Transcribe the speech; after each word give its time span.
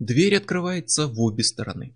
Дверь 0.00 0.36
открывается 0.36 1.06
в 1.06 1.20
обе 1.20 1.44
стороны. 1.44 1.94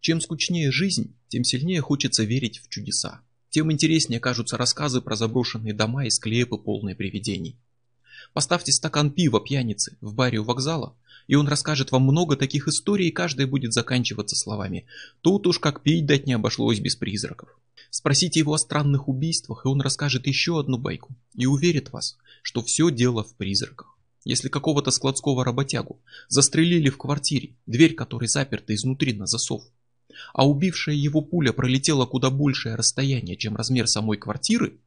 Чем 0.00 0.20
скучнее 0.20 0.70
жизнь, 0.70 1.14
тем 1.28 1.42
сильнее 1.42 1.80
хочется 1.80 2.22
верить 2.22 2.58
в 2.58 2.68
чудеса. 2.68 3.22
Тем 3.48 3.72
интереснее 3.72 4.20
кажутся 4.20 4.58
рассказы 4.58 5.00
про 5.00 5.16
заброшенные 5.16 5.72
дома 5.72 6.04
и 6.04 6.10
склепы, 6.10 6.58
полные 6.58 6.94
привидений. 6.94 7.56
Поставьте 8.34 8.72
стакан 8.72 9.10
пива 9.10 9.40
пьяницы 9.40 9.96
в 10.02 10.12
баре 10.12 10.38
у 10.38 10.44
вокзала, 10.44 10.94
и 11.28 11.34
он 11.34 11.48
расскажет 11.48 11.92
вам 11.92 12.02
много 12.02 12.36
таких 12.36 12.68
историй, 12.68 13.08
и 13.08 13.12
каждая 13.12 13.46
будет 13.46 13.72
заканчиваться 13.72 14.36
словами 14.36 14.84
«Тут 15.22 15.46
уж 15.46 15.58
как 15.58 15.82
пить 15.82 16.04
дать 16.04 16.26
не 16.26 16.34
обошлось 16.34 16.80
без 16.80 16.94
призраков». 16.94 17.48
Спросите 17.88 18.40
его 18.40 18.52
о 18.52 18.58
странных 18.58 19.08
убийствах, 19.08 19.64
и 19.64 19.68
он 19.68 19.80
расскажет 19.80 20.26
еще 20.26 20.60
одну 20.60 20.76
байку 20.76 21.16
и 21.34 21.46
уверит 21.46 21.90
вас, 21.90 22.18
что 22.42 22.62
все 22.62 22.90
дело 22.90 23.24
в 23.24 23.34
призраках. 23.34 23.95
Если 24.26 24.48
какого-то 24.48 24.90
складского 24.90 25.44
работягу 25.44 26.02
застрелили 26.26 26.90
в 26.90 26.98
квартире, 26.98 27.54
дверь 27.66 27.94
которой 27.94 28.26
заперта 28.26 28.74
изнутри 28.74 29.12
на 29.12 29.28
засов, 29.28 29.62
а 30.34 30.48
убившая 30.48 30.96
его 30.96 31.22
пуля 31.22 31.52
пролетела 31.52 32.06
куда 32.06 32.28
большее 32.30 32.74
расстояние, 32.74 33.36
чем 33.36 33.54
размер 33.54 33.86
самой 33.86 34.18
квартиры, 34.18 34.80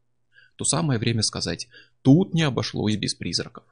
то 0.58 0.66
самое 0.66 1.00
время 1.00 1.22
сказать, 1.22 1.70
тут 2.02 2.34
не 2.34 2.42
обошлось 2.42 2.98
без 2.98 3.16
призраков. 3.16 3.64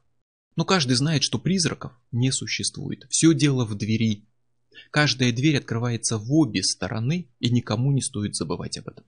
Но 0.55 0.63
каждый 0.63 0.93
знает, 0.93 1.23
что 1.23 1.37
призраков 1.37 1.91
не 2.13 2.31
существует. 2.31 3.05
Все 3.09 3.33
дело 3.33 3.65
в 3.65 3.75
двери. 3.75 4.23
Каждая 4.89 5.33
дверь 5.33 5.57
открывается 5.57 6.17
в 6.17 6.31
обе 6.31 6.63
стороны, 6.63 7.27
и 7.41 7.49
никому 7.49 7.91
не 7.91 8.01
стоит 8.01 8.37
забывать 8.37 8.77
об 8.77 8.87
этом. 8.87 9.03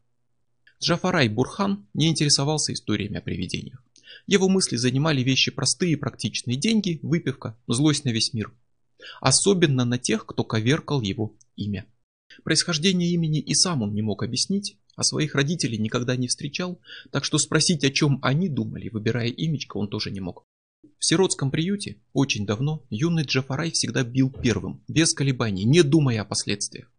Джафарай 0.84 1.30
Бурхан 1.30 1.88
не 1.94 2.10
интересовался 2.10 2.74
историями 2.74 3.20
о 3.20 3.22
привидениях. 3.22 3.82
Его 4.28 4.50
мысли 4.50 4.76
занимали 4.76 5.22
вещи 5.22 5.52
простые 5.52 5.94
и 5.94 5.96
практичные. 5.96 6.58
Деньги, 6.58 7.00
выпивка, 7.02 7.58
злость 7.68 8.06
на 8.06 8.10
весь 8.10 8.34
мир. 8.34 8.54
Особенно 9.22 9.86
на 9.86 9.98
тех, 9.98 10.26
кто 10.26 10.44
коверкал 10.44 11.02
его 11.02 11.36
имя. 11.56 11.86
Происхождение 12.44 13.10
имени 13.12 13.40
и 13.40 13.54
сам 13.54 13.82
он 13.82 13.94
не 13.94 14.02
мог 14.02 14.24
объяснить, 14.24 14.78
а 14.96 15.04
своих 15.04 15.36
родителей 15.36 15.78
никогда 15.78 16.16
не 16.16 16.28
встречал, 16.28 16.80
так 17.12 17.24
что 17.26 17.38
спросить, 17.38 17.84
о 17.84 17.90
чем 17.90 18.20
они 18.22 18.50
думали, 18.50 18.90
выбирая 18.90 19.30
имечко, 19.30 19.78
он 19.78 19.88
тоже 19.88 20.12
не 20.12 20.20
мог. 20.20 20.46
В 21.00 21.06
сиротском 21.06 21.52
приюте 21.52 21.98
очень 22.14 22.46
давно 22.46 22.86
юный 22.90 23.24
Джафарай 23.24 23.72
всегда 23.72 24.04
бил 24.04 24.30
первым, 24.30 24.84
без 24.88 25.14
колебаний, 25.14 25.64
не 25.64 25.82
думая 25.82 26.22
о 26.22 26.26
последствиях. 26.26 26.92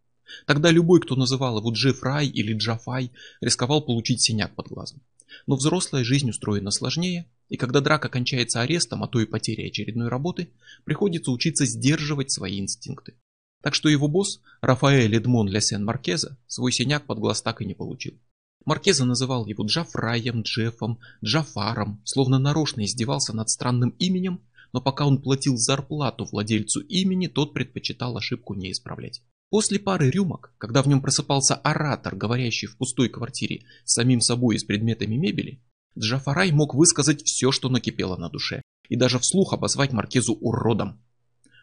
Тогда 0.47 0.71
любой, 0.71 1.01
кто 1.01 1.17
называл 1.17 1.59
его 1.59 1.73
Джефрай 1.73 2.27
или 2.27 2.55
Джафай, 2.55 3.13
рисковал 3.41 3.83
получить 3.83 4.23
синяк 4.23 4.55
под 4.55 4.69
глазом. 4.69 5.03
Но 5.47 5.57
взрослая 5.57 6.05
жизнь 6.05 6.31
устроена 6.31 6.71
сложнее, 6.71 7.27
и 7.49 7.57
когда 7.57 7.81
драка 7.81 8.09
кончается 8.09 8.61
арестом, 8.61 9.03
а 9.03 9.09
то 9.09 9.21
и 9.21 9.27
потерей 9.27 9.69
очередной 9.69 10.09
работы, 10.09 10.51
приходится 10.85 11.31
учиться 11.31 11.67
сдерживать 11.67 12.31
свои 12.31 12.61
инстинкты. 12.61 13.15
Так 13.63 13.75
что 13.75 13.89
его 13.89 14.09
босс, 14.09 14.41
Рафаэль 14.61 15.17
Эдмон 15.17 15.49
Лясен 15.49 15.85
Маркеза, 15.85 16.39
свой 16.47 16.73
синяк 16.73 17.07
под 17.07 17.19
глаз 17.19 17.43
так 17.43 17.61
и 17.61 17.67
не 17.67 17.75
получил. 17.75 18.15
Маркеза 18.65 19.05
называл 19.05 19.47
его 19.47 19.65
Джафраем, 19.65 20.43
Джеффом, 20.43 20.99
Джафаром, 21.25 22.01
словно 22.05 22.39
нарочно 22.39 22.85
издевался 22.85 23.35
над 23.35 23.49
странным 23.49 23.91
именем, 23.99 24.41
но 24.73 24.81
пока 24.81 25.07
он 25.07 25.21
платил 25.21 25.57
зарплату 25.57 26.27
владельцу 26.31 26.81
имени, 26.81 27.27
тот 27.27 27.55
предпочитал 27.55 28.17
ошибку 28.17 28.55
не 28.55 28.73
исправлять. 28.73 29.23
После 29.51 29.79
пары 29.79 30.11
рюмок, 30.11 30.55
когда 30.59 30.83
в 30.83 30.89
нем 30.89 31.01
просыпался 31.01 31.55
оратор, 31.55 32.15
говорящий 32.15 32.69
в 32.69 32.77
пустой 32.77 33.09
квартире 33.09 33.65
с 33.85 33.95
самим 33.95 34.21
собой 34.21 34.57
и 34.57 34.59
с 34.59 34.65
предметами 34.65 35.17
мебели, 35.17 35.61
Джафарай 35.99 36.53
мог 36.53 36.75
высказать 36.75 37.23
все, 37.25 37.51
что 37.51 37.69
накипело 37.69 38.17
на 38.17 38.29
душе, 38.29 38.63
и 38.89 38.97
даже 38.97 39.19
вслух 39.19 39.53
обозвать 39.53 39.93
Маркезу 39.93 40.35
уродом 40.35 41.01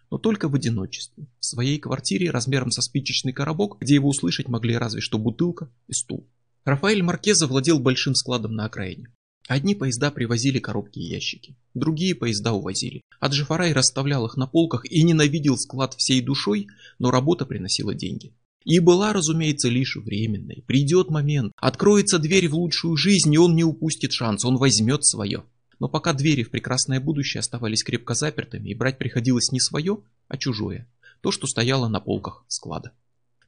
но 0.09 0.17
только 0.17 0.47
в 0.47 0.55
одиночестве, 0.55 1.27
в 1.39 1.45
своей 1.45 1.79
квартире 1.79 2.29
размером 2.31 2.71
со 2.71 2.81
спичечный 2.81 3.33
коробок, 3.33 3.77
где 3.81 3.95
его 3.95 4.09
услышать 4.09 4.47
могли 4.47 4.77
разве 4.77 5.01
что 5.01 5.17
бутылка 5.17 5.69
и 5.87 5.93
стул. 5.93 6.27
Рафаэль 6.63 7.03
Маркеза 7.03 7.47
владел 7.47 7.79
большим 7.79 8.15
складом 8.15 8.53
на 8.53 8.65
окраине. 8.65 9.07
Одни 9.47 9.75
поезда 9.75 10.11
привозили 10.11 10.59
коробки 10.59 10.99
и 10.99 11.09
ящики, 11.09 11.57
другие 11.73 12.15
поезда 12.15 12.53
увозили. 12.53 13.01
А 13.19 13.27
Джафарай 13.27 13.73
расставлял 13.73 14.25
их 14.25 14.37
на 14.37 14.47
полках 14.47 14.85
и 14.85 15.03
ненавидел 15.03 15.57
склад 15.57 15.95
всей 15.95 16.21
душой, 16.21 16.67
но 16.99 17.11
работа 17.11 17.45
приносила 17.45 17.93
деньги. 17.93 18.33
И 18.63 18.79
была, 18.79 19.13
разумеется, 19.13 19.69
лишь 19.69 19.95
временной. 19.95 20.63
Придет 20.67 21.09
момент, 21.09 21.53
откроется 21.55 22.19
дверь 22.19 22.49
в 22.49 22.55
лучшую 22.55 22.97
жизнь, 22.97 23.33
и 23.33 23.37
он 23.37 23.55
не 23.55 23.63
упустит 23.63 24.11
шанс, 24.11 24.43
он 24.43 24.57
возьмет 24.57 25.05
свое. 25.05 25.45
Но 25.79 25.87
пока 25.87 26.13
двери 26.13 26.43
в 26.43 26.51
прекрасное 26.51 26.99
будущее 26.99 27.39
оставались 27.39 27.83
крепко 27.83 28.13
запертыми, 28.13 28.69
и 28.69 28.75
брать 28.75 28.97
приходилось 28.97 29.51
не 29.51 29.59
свое, 29.59 29.99
а 30.27 30.37
чужое, 30.37 30.87
то, 31.21 31.31
что 31.31 31.47
стояло 31.47 31.87
на 31.87 31.99
полках 31.99 32.43
склада. 32.47 32.91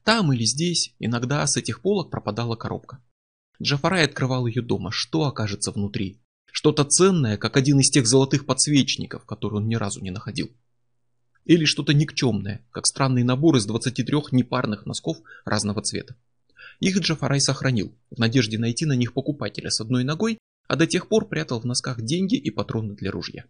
Там 0.04 0.32
или 0.32 0.44
здесь 0.44 0.94
иногда 0.98 1.46
с 1.46 1.56
этих 1.56 1.82
полок 1.82 2.10
пропадала 2.10 2.56
коробка. 2.56 3.02
Джафарай 3.62 4.04
открывал 4.04 4.46
ее 4.46 4.62
дома, 4.62 4.90
что 4.90 5.24
окажется 5.24 5.70
внутри. 5.70 6.18
Что-то 6.52 6.84
ценное, 6.84 7.36
как 7.36 7.56
один 7.56 7.80
из 7.80 7.90
тех 7.90 8.06
золотых 8.06 8.46
подсвечников, 8.46 9.24
которые 9.24 9.58
он 9.58 9.68
ни 9.68 9.74
разу 9.74 10.00
не 10.00 10.10
находил. 10.10 10.50
Или 11.44 11.64
что-то 11.64 11.94
никчемное, 11.94 12.64
как 12.70 12.86
странный 12.86 13.22
набор 13.22 13.56
из 13.56 13.66
23 13.66 14.14
непарных 14.32 14.86
носков 14.86 15.18
разного 15.44 15.82
цвета. 15.82 16.16
Их 16.80 16.98
Джафарай 16.98 17.40
сохранил, 17.40 17.94
в 18.10 18.18
надежде 18.18 18.58
найти 18.58 18.86
на 18.86 18.94
них 18.94 19.12
покупателя 19.12 19.70
с 19.70 19.80
одной 19.80 20.04
ногой 20.04 20.38
а 20.70 20.76
до 20.76 20.86
тех 20.86 21.08
пор 21.08 21.26
прятал 21.26 21.58
в 21.58 21.64
носках 21.64 22.00
деньги 22.00 22.36
и 22.36 22.48
патроны 22.48 22.94
для 22.94 23.10
ружья. 23.10 23.44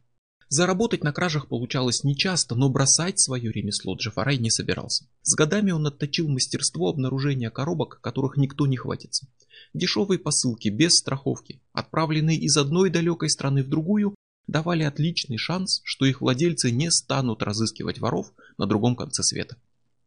Заработать 0.53 1.05
на 1.05 1.13
кражах 1.13 1.47
получалось 1.47 2.03
нечасто, 2.03 2.57
но 2.57 2.69
бросать 2.69 3.21
свое 3.21 3.53
ремесло 3.53 3.95
Джафарай 3.95 4.37
не 4.37 4.51
собирался. 4.51 5.07
С 5.23 5.37
годами 5.37 5.71
он 5.71 5.87
отточил 5.87 6.29
мастерство 6.29 6.89
обнаружения 6.89 7.51
коробок, 7.51 8.01
которых 8.01 8.37
никто 8.37 8.67
не 8.67 8.77
хватится. 8.77 9.29
Дешевые 9.75 10.19
посылки 10.19 10.69
без 10.69 10.95
страховки, 10.97 11.63
отправленные 11.73 12.37
из 12.37 12.57
одной 12.57 12.91
далекой 12.91 13.31
страны 13.31 13.63
в 13.63 13.69
другую, 13.69 14.17
давали 14.49 14.83
отличный 14.83 15.39
шанс, 15.39 15.83
что 15.85 16.05
их 16.05 16.21
владельцы 16.21 16.73
не 16.73 16.91
станут 16.91 17.45
разыскивать 17.45 18.01
воров 18.01 18.33
на 18.59 18.67
другом 18.67 18.97
конце 18.97 19.23
света. 19.23 19.57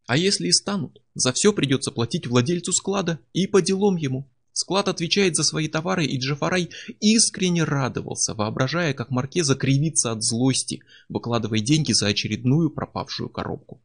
А 0.07 0.17
если 0.17 0.47
и 0.47 0.51
станут, 0.51 1.01
за 1.15 1.31
все 1.31 1.53
придется 1.53 1.89
платить 1.89 2.27
владельцу 2.27 2.73
склада 2.73 3.19
и 3.31 3.47
по 3.47 3.61
делам 3.61 3.95
ему. 3.95 4.29
Склад 4.53 4.87
отвечает 4.87 5.35
за 5.35 5.43
свои 5.43 5.67
товары, 5.67 6.05
и 6.05 6.19
Джафарай 6.19 6.69
искренне 6.99 7.63
радовался, 7.63 8.35
воображая, 8.35 8.93
как 8.93 9.09
Маркеза 9.09 9.55
кривится 9.55 10.11
от 10.11 10.23
злости, 10.23 10.83
выкладывая 11.09 11.59
деньги 11.59 11.91
за 11.91 12.07
очередную 12.07 12.69
пропавшую 12.69 13.29
коробку. 13.29 13.81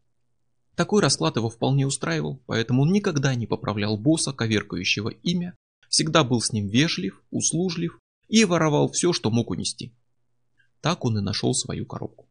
Такой 0.77 1.03
расклад 1.03 1.37
его 1.37 1.49
вполне 1.49 1.87
устраивал, 1.87 2.43
поэтому 2.47 2.83
он 2.83 2.93
никогда 2.93 3.35
не 3.35 3.47
поправлял 3.47 3.97
босса, 3.97 4.33
коверкающего 4.33 5.09
имя, 5.09 5.57
всегда 5.89 6.23
был 6.23 6.43
с 6.43 6.53
ним 6.53 6.69
вежлив, 6.69 7.23
услужлив 7.31 7.99
и 8.29 8.45
воровал 8.45 8.91
все, 8.93 9.15
что 9.15 9.31
мог 9.31 9.51
унести. 9.51 9.95
Так 10.83 11.05
он 11.07 11.19
и 11.19 11.23
нашел 11.23 11.55
свою 11.55 11.87
коробку. 11.87 12.29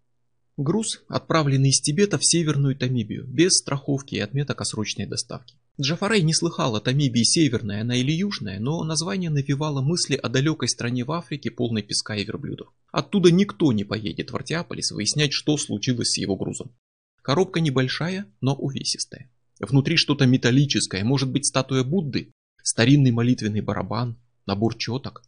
Груз, 0.58 1.04
отправленный 1.08 1.70
из 1.70 1.82
Тибета 1.82 2.20
в 2.20 2.26
Северную 2.26 2.78
Тамибию, 2.78 3.26
без 3.28 3.58
страховки 3.58 4.16
и 4.16 4.20
отметок 4.20 4.62
о 4.62 4.66
срочной 4.66 5.08
доставке. 5.08 5.56
Джафарей 5.80 6.24
не 6.24 6.34
слыхал 6.34 6.76
о 6.76 6.82
Тамибии 6.82 7.24
северная 7.24 7.82
она 7.82 7.96
или 7.96 8.12
южная, 8.12 8.60
но 8.60 8.84
название 8.84 9.30
навевало 9.30 9.82
мысли 9.82 10.16
о 10.16 10.28
далекой 10.28 10.70
стране 10.70 11.04
в 11.04 11.12
Африке, 11.12 11.52
полной 11.52 11.84
песка 11.84 12.16
и 12.16 12.24
верблюдов. 12.24 12.70
Оттуда 12.92 13.32
никто 13.32 13.72
не 13.72 13.84
поедет 13.84 14.32
в 14.32 14.36
Артиаполис 14.36 14.92
выяснять, 14.92 15.34
что 15.34 15.56
случилось 15.58 16.14
с 16.14 16.18
его 16.18 16.36
грузом. 16.36 16.76
Коробка 17.22 17.60
небольшая, 17.60 18.26
но 18.42 18.56
увесистая. 18.56 19.30
Внутри 19.60 19.98
что-то 19.98 20.26
металлическое, 20.26 21.04
может 21.04 21.30
быть 21.30 21.46
статуя 21.46 21.84
Будды, 21.84 22.32
старинный 22.64 23.12
молитвенный 23.12 23.62
барабан, 23.62 24.18
набор 24.48 24.76
четок. 24.78 25.24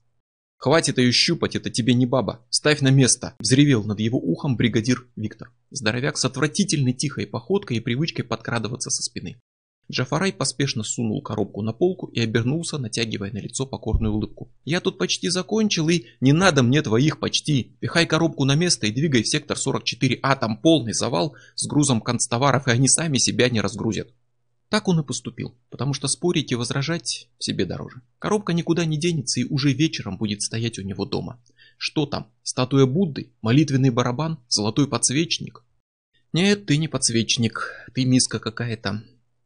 «Хватит 0.57 0.97
ее 0.97 1.11
щупать, 1.11 1.55
это 1.55 1.69
тебе 1.69 1.93
не 1.93 2.05
баба. 2.05 2.45
Ставь 2.49 2.81
на 2.81 2.89
место!» 2.89 3.35
Взревел 3.39 3.83
над 3.85 3.99
его 3.99 4.19
ухом 4.19 4.57
бригадир 4.57 5.07
Виктор. 5.15 5.51
Здоровяк 5.69 6.17
с 6.17 6.25
отвратительной 6.25 6.93
тихой 6.93 7.27
походкой 7.27 7.77
и 7.77 7.79
привычкой 7.79 8.25
подкрадываться 8.25 8.89
со 8.89 9.01
спины. 9.01 9.39
Джафарай 9.91 10.31
поспешно 10.31 10.83
сунул 10.83 11.21
коробку 11.24 11.63
на 11.63 11.74
полку 11.74 12.07
и 12.07 12.19
обернулся, 12.19 12.77
натягивая 12.77 13.31
на 13.31 13.39
лицо 13.39 13.65
покорную 13.65 14.13
улыбку. 14.13 14.51
«Я 14.63 14.81
тут 14.81 15.00
почти 15.00 15.30
закончил 15.30 15.89
и... 15.89 16.06
Не 16.21 16.31
надо 16.31 16.62
мне 16.62 16.81
твоих 16.83 17.19
почти! 17.19 17.75
Пихай 17.80 18.06
коробку 18.06 18.45
на 18.45 18.56
место 18.56 18.86
и 18.86 18.91
двигай 18.91 19.24
в 19.24 19.27
сектор 19.27 19.57
44А, 19.57 20.39
там 20.39 20.57
полный 20.57 20.94
завал 20.94 21.36
с 21.56 21.65
грузом 21.68 22.01
концтоваров, 22.01 22.68
и 22.68 22.71
они 22.71 22.88
сами 22.88 23.18
себя 23.18 23.50
не 23.50 23.62
разгрузят». 23.62 24.09
Так 24.69 24.88
он 24.88 25.00
и 25.00 25.03
поступил, 25.03 25.56
потому 25.71 25.95
что 25.95 26.07
спорить 26.07 26.51
и 26.51 26.56
возражать 26.56 27.27
себе 27.39 27.65
дороже. 27.65 28.03
Коробка 28.19 28.53
никуда 28.53 28.86
не 28.86 29.00
денется 29.00 29.39
и 29.39 29.45
уже 29.45 29.74
вечером 29.74 30.18
будет 30.18 30.44
стоять 30.44 30.77
у 30.77 30.83
него 30.83 31.06
дома. 31.06 31.41
Что 31.77 32.06
там? 32.06 32.27
Статуя 32.44 32.86
Будды? 32.86 33.31
Молитвенный 33.41 33.89
барабан? 33.89 34.38
Золотой 34.47 34.88
подсвечник? 34.88 35.63
Нет, 36.33 36.68
ты 36.68 36.77
не 36.77 36.88
подсвечник, 36.88 37.74
ты 37.95 38.06
миска 38.06 38.38
какая-то. 38.38 39.03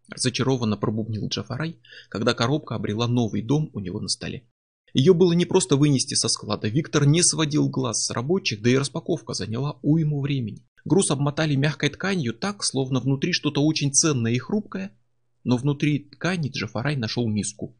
Разочарованно 0.09 0.77
пробубнил 0.77 1.27
Джафарай, 1.27 1.79
когда 2.09 2.33
коробка 2.33 2.75
обрела 2.75 3.07
новый 3.07 3.41
дом 3.41 3.69
у 3.73 3.79
него 3.79 3.99
на 3.99 4.09
столе. 4.09 4.47
Ее 4.93 5.13
было 5.13 5.33
не 5.33 5.45
просто 5.45 5.75
вынести 5.75 6.13
со 6.13 6.27
склада, 6.27 6.67
Виктор 6.67 7.05
не 7.05 7.23
сводил 7.23 7.67
глаз 7.69 8.05
с 8.05 8.11
рабочих, 8.11 8.61
да 8.61 8.69
и 8.69 8.77
распаковка 8.77 9.33
заняла 9.33 9.79
уйму 9.81 10.21
времени. 10.21 10.67
Груз 10.85 11.09
обмотали 11.09 11.55
мягкой 11.55 11.89
тканью 11.89 12.33
так, 12.33 12.63
словно 12.63 12.99
внутри 12.99 13.31
что-то 13.31 13.63
очень 13.63 13.93
ценное 13.93 14.33
и 14.33 14.37
хрупкое, 14.37 14.95
но 15.43 15.57
внутри 15.57 15.99
ткани 15.99 16.49
Джафарай 16.49 16.95
нашел 16.95 17.27
миску. 17.27 17.75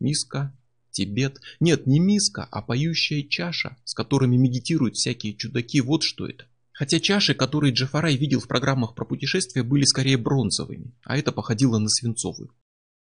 Миска, 0.00 0.54
Тибет. 0.90 1.40
Нет, 1.60 1.86
не 1.86 2.00
миска, 2.00 2.46
а 2.50 2.62
поющая 2.62 3.22
чаша, 3.22 3.76
с 3.84 3.94
которыми 3.94 4.36
медитируют 4.36 4.96
всякие 4.96 5.34
чудаки. 5.34 5.80
Вот 5.80 6.02
что 6.02 6.26
это. 6.26 6.46
Хотя 6.80 6.98
чаши, 6.98 7.34
которые 7.34 7.74
Джафарай 7.74 8.16
видел 8.16 8.40
в 8.40 8.48
программах 8.48 8.94
про 8.94 9.04
путешествия, 9.04 9.62
были 9.62 9.84
скорее 9.84 10.16
бронзовыми, 10.16 10.94
а 11.04 11.18
это 11.18 11.30
походило 11.30 11.76
на 11.76 11.90
свинцовую. 11.90 12.54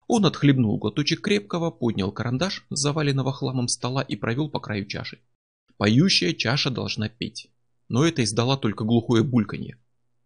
Он 0.07 0.25
отхлебнул 0.25 0.79
глоточек 0.79 1.21
крепкого, 1.21 1.69
поднял 1.69 2.11
карандаш 2.11 2.65
с 2.71 2.79
заваленного 2.79 3.31
хламом 3.31 3.67
стола 3.67 4.01
и 4.01 4.15
провел 4.15 4.49
по 4.49 4.59
краю 4.59 4.87
чаши. 4.87 5.19
Поющая 5.77 6.33
чаша 6.33 6.71
должна 6.71 7.07
петь. 7.07 7.51
Но 7.87 8.03
это 8.03 8.23
издала 8.23 8.57
только 8.57 8.83
глухое 8.83 9.21
бульканье. 9.21 9.77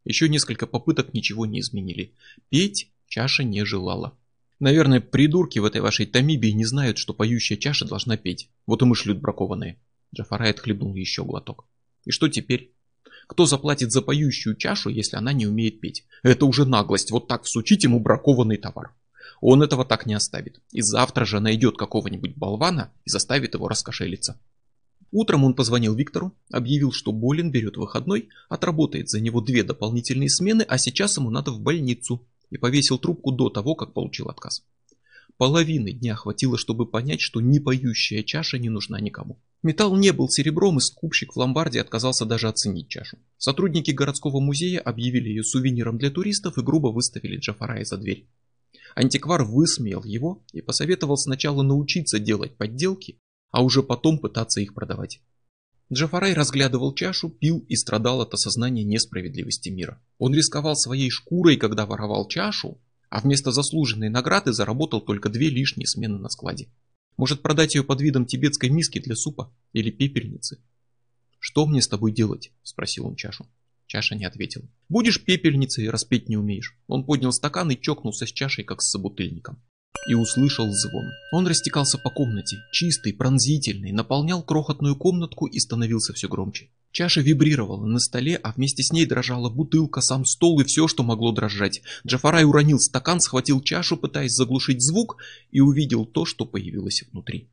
Еще 0.05 0.29
несколько 0.29 0.65
попыток 0.65 1.13
ничего 1.13 1.45
не 1.45 1.59
изменили. 1.59 2.13
Петь 2.47 2.89
чаша 3.07 3.43
не 3.43 3.65
желала. 3.65 4.17
Наверное, 4.59 5.01
придурки 5.01 5.59
в 5.59 5.65
этой 5.65 5.81
вашей 5.81 6.05
Тамибии 6.05 6.51
не 6.51 6.63
знают, 6.63 6.97
что 6.97 7.13
поющая 7.13 7.57
чаша 7.57 7.83
должна 7.83 8.15
петь. 8.15 8.49
Вот 8.65 8.81
и 8.81 8.85
мы 8.85 8.95
шлют 8.95 9.17
бракованные. 9.19 9.77
Джафарай 10.15 10.51
отхлебнул 10.51 10.95
еще 10.95 11.25
глоток. 11.25 11.65
И 12.05 12.11
что 12.11 12.29
теперь? 12.29 12.73
Кто 13.27 13.45
заплатит 13.45 13.91
за 13.91 14.01
поющую 14.01 14.55
чашу, 14.55 14.89
если 14.89 15.17
она 15.17 15.33
не 15.33 15.47
умеет 15.47 15.79
петь? 15.79 16.05
Это 16.23 16.45
уже 16.45 16.65
наглость, 16.65 17.11
вот 17.11 17.27
так 17.27 17.43
всучить 17.43 17.83
ему 17.83 17.99
бракованный 17.99 18.57
товар. 18.57 18.93
Он 19.41 19.63
этого 19.63 19.85
так 19.85 20.05
не 20.05 20.13
оставит. 20.13 20.59
И 20.71 20.81
завтра 20.81 21.25
же 21.25 21.39
найдет 21.39 21.77
какого-нибудь 21.77 22.35
болвана 22.35 22.91
и 23.05 23.09
заставит 23.09 23.53
его 23.55 23.67
раскошелиться. 23.67 24.39
Утром 25.11 25.43
он 25.43 25.55
позвонил 25.55 25.93
Виктору, 25.93 26.33
объявил, 26.51 26.91
что 26.93 27.11
болен, 27.11 27.51
берет 27.51 27.75
выходной, 27.75 28.29
отработает 28.47 29.09
за 29.09 29.19
него 29.19 29.41
две 29.41 29.63
дополнительные 29.63 30.29
смены, 30.29 30.61
а 30.61 30.77
сейчас 30.77 31.17
ему 31.17 31.29
надо 31.29 31.51
в 31.51 31.59
больницу 31.59 32.25
и 32.49 32.57
повесил 32.57 32.97
трубку 32.97 33.31
до 33.31 33.49
того, 33.49 33.75
как 33.75 33.93
получил 33.93 34.29
отказ. 34.29 34.63
Половины 35.41 35.91
дня 35.91 36.13
хватило, 36.13 36.55
чтобы 36.55 36.85
понять, 36.85 37.19
что 37.19 37.41
не 37.41 37.59
поющая 37.59 38.21
чаша 38.21 38.59
не 38.59 38.69
нужна 38.69 38.99
никому. 38.99 39.41
Металл 39.63 39.97
не 39.97 40.13
был 40.13 40.29
серебром, 40.29 40.77
и 40.77 40.81
скупщик 40.81 41.33
в 41.33 41.37
ломбарде 41.37 41.81
отказался 41.81 42.25
даже 42.27 42.47
оценить 42.47 42.89
чашу. 42.89 43.17
Сотрудники 43.39 43.89
городского 43.89 44.39
музея 44.39 44.81
объявили 44.81 45.29
ее 45.29 45.43
сувениром 45.43 45.97
для 45.97 46.11
туристов 46.11 46.59
и 46.59 46.61
грубо 46.61 46.89
выставили 46.89 47.37
Джафарая 47.37 47.83
за 47.85 47.97
дверь. 47.97 48.29
Антиквар 48.93 49.43
высмеял 49.43 50.03
его 50.03 50.43
и 50.53 50.61
посоветовал 50.61 51.17
сначала 51.17 51.63
научиться 51.63 52.19
делать 52.19 52.55
подделки, 52.55 53.17
а 53.49 53.63
уже 53.63 53.81
потом 53.81 54.19
пытаться 54.19 54.61
их 54.61 54.75
продавать. 54.75 55.21
Джафарай 55.91 56.35
разглядывал 56.35 56.93
чашу, 56.93 57.29
пил 57.29 57.65
и 57.67 57.75
страдал 57.75 58.21
от 58.21 58.35
осознания 58.35 58.83
несправедливости 58.83 59.69
мира. 59.69 59.99
Он 60.19 60.35
рисковал 60.35 60.75
своей 60.75 61.09
шкурой, 61.09 61.57
когда 61.57 61.87
воровал 61.87 62.27
чашу, 62.27 62.79
а 63.11 63.19
вместо 63.19 63.51
заслуженной 63.51 64.09
награды 64.09 64.53
заработал 64.53 65.01
только 65.01 65.27
две 65.29 65.49
лишние 65.49 65.85
смены 65.85 66.17
на 66.17 66.29
складе. 66.29 66.69
Может 67.17 67.41
продать 67.41 67.75
ее 67.75 67.83
под 67.83 67.99
видом 68.01 68.25
тибетской 68.25 68.69
миски 68.69 68.99
для 68.99 69.15
супа 69.15 69.53
или 69.73 69.91
пепельницы? 69.91 70.63
«Что 71.37 71.67
мне 71.67 71.81
с 71.81 71.89
тобой 71.89 72.13
делать?»– 72.13 72.53
спросил 72.63 73.05
он 73.05 73.15
чашу. 73.15 73.45
Чаша 73.85 74.15
не 74.15 74.23
ответил. 74.23 74.63
«Будешь 74.87 75.23
пепельницей, 75.25 75.89
распеть 75.89 76.29
не 76.29 76.37
умеешь». 76.37 76.77
Он 76.87 77.03
поднял 77.03 77.33
стакан 77.33 77.69
и 77.69 77.79
чокнулся 77.79 78.25
с 78.25 78.31
чашей, 78.31 78.63
как 78.63 78.81
с 78.81 78.89
собутыльником 78.89 79.61
и 80.07 80.13
услышал 80.13 80.71
звон. 80.71 81.11
Он 81.31 81.47
растекался 81.47 81.97
по 81.97 82.09
комнате, 82.09 82.57
чистый, 82.71 83.13
пронзительный, 83.13 83.91
наполнял 83.91 84.43
крохотную 84.43 84.95
комнатку 84.95 85.45
и 85.45 85.59
становился 85.59 86.13
все 86.13 86.27
громче. 86.27 86.69
Чаша 86.91 87.21
вибрировала 87.21 87.85
на 87.85 87.99
столе, 87.99 88.35
а 88.35 88.51
вместе 88.51 88.83
с 88.83 88.91
ней 88.91 89.05
дрожала 89.05 89.49
бутылка, 89.49 90.01
сам 90.01 90.25
стол 90.25 90.59
и 90.59 90.65
все, 90.65 90.87
что 90.87 91.03
могло 91.03 91.31
дрожать. 91.31 91.81
Джафарай 92.05 92.43
уронил 92.43 92.79
стакан, 92.79 93.21
схватил 93.21 93.61
чашу, 93.61 93.95
пытаясь 93.95 94.33
заглушить 94.33 94.81
звук, 94.81 95.17
и 95.51 95.61
увидел 95.61 96.05
то, 96.05 96.25
что 96.25 96.45
появилось 96.45 97.03
внутри. 97.11 97.47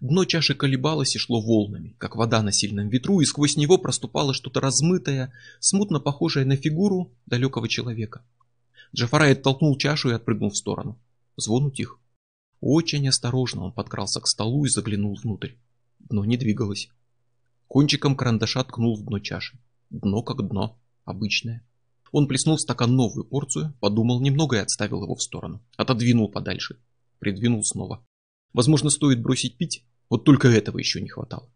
Дно 0.00 0.24
чаши 0.24 0.54
колебалось 0.54 1.16
и 1.16 1.18
шло 1.18 1.40
волнами, 1.42 1.96
как 1.98 2.16
вода 2.16 2.40
на 2.40 2.52
сильном 2.52 2.88
ветру, 2.88 3.20
и 3.20 3.24
сквозь 3.24 3.56
него 3.56 3.76
проступало 3.76 4.32
что-то 4.32 4.60
размытое, 4.60 5.32
смутно 5.58 5.98
похожее 5.98 6.46
на 6.46 6.56
фигуру 6.56 7.12
далекого 7.26 7.68
человека. 7.68 8.22
Джафарай 8.94 9.32
оттолкнул 9.32 9.76
чашу 9.76 10.10
и 10.10 10.14
отпрыгнул 10.14 10.50
в 10.50 10.56
сторону. 10.56 10.98
Звон 11.40 11.66
утих. 11.66 12.00
Очень 12.60 13.08
осторожно 13.08 13.62
он 13.62 13.72
подкрался 13.72 14.20
к 14.20 14.26
столу 14.26 14.64
и 14.64 14.68
заглянул 14.68 15.14
внутрь. 15.14 15.52
Дно 16.00 16.24
не 16.24 16.36
двигалось. 16.36 16.88
Кончиком 17.68 18.16
карандаша 18.16 18.64
ткнул 18.64 18.96
в 18.96 19.04
дно 19.04 19.20
чаши. 19.20 19.56
Дно 19.88 20.24
как 20.24 20.48
дно, 20.48 20.76
обычное. 21.04 21.64
Он 22.10 22.26
плеснул 22.26 22.56
в 22.56 22.60
стакан 22.60 22.96
новую 22.96 23.24
порцию, 23.24 23.72
подумал 23.78 24.20
немного 24.20 24.56
и 24.56 24.60
отставил 24.60 25.04
его 25.04 25.14
в 25.14 25.22
сторону. 25.22 25.62
Отодвинул 25.76 26.28
подальше. 26.28 26.80
Придвинул 27.20 27.62
снова. 27.62 28.04
Возможно, 28.52 28.90
стоит 28.90 29.22
бросить 29.22 29.58
пить? 29.58 29.84
Вот 30.10 30.24
только 30.24 30.48
этого 30.48 30.78
еще 30.78 31.00
не 31.00 31.08
хватало. 31.08 31.48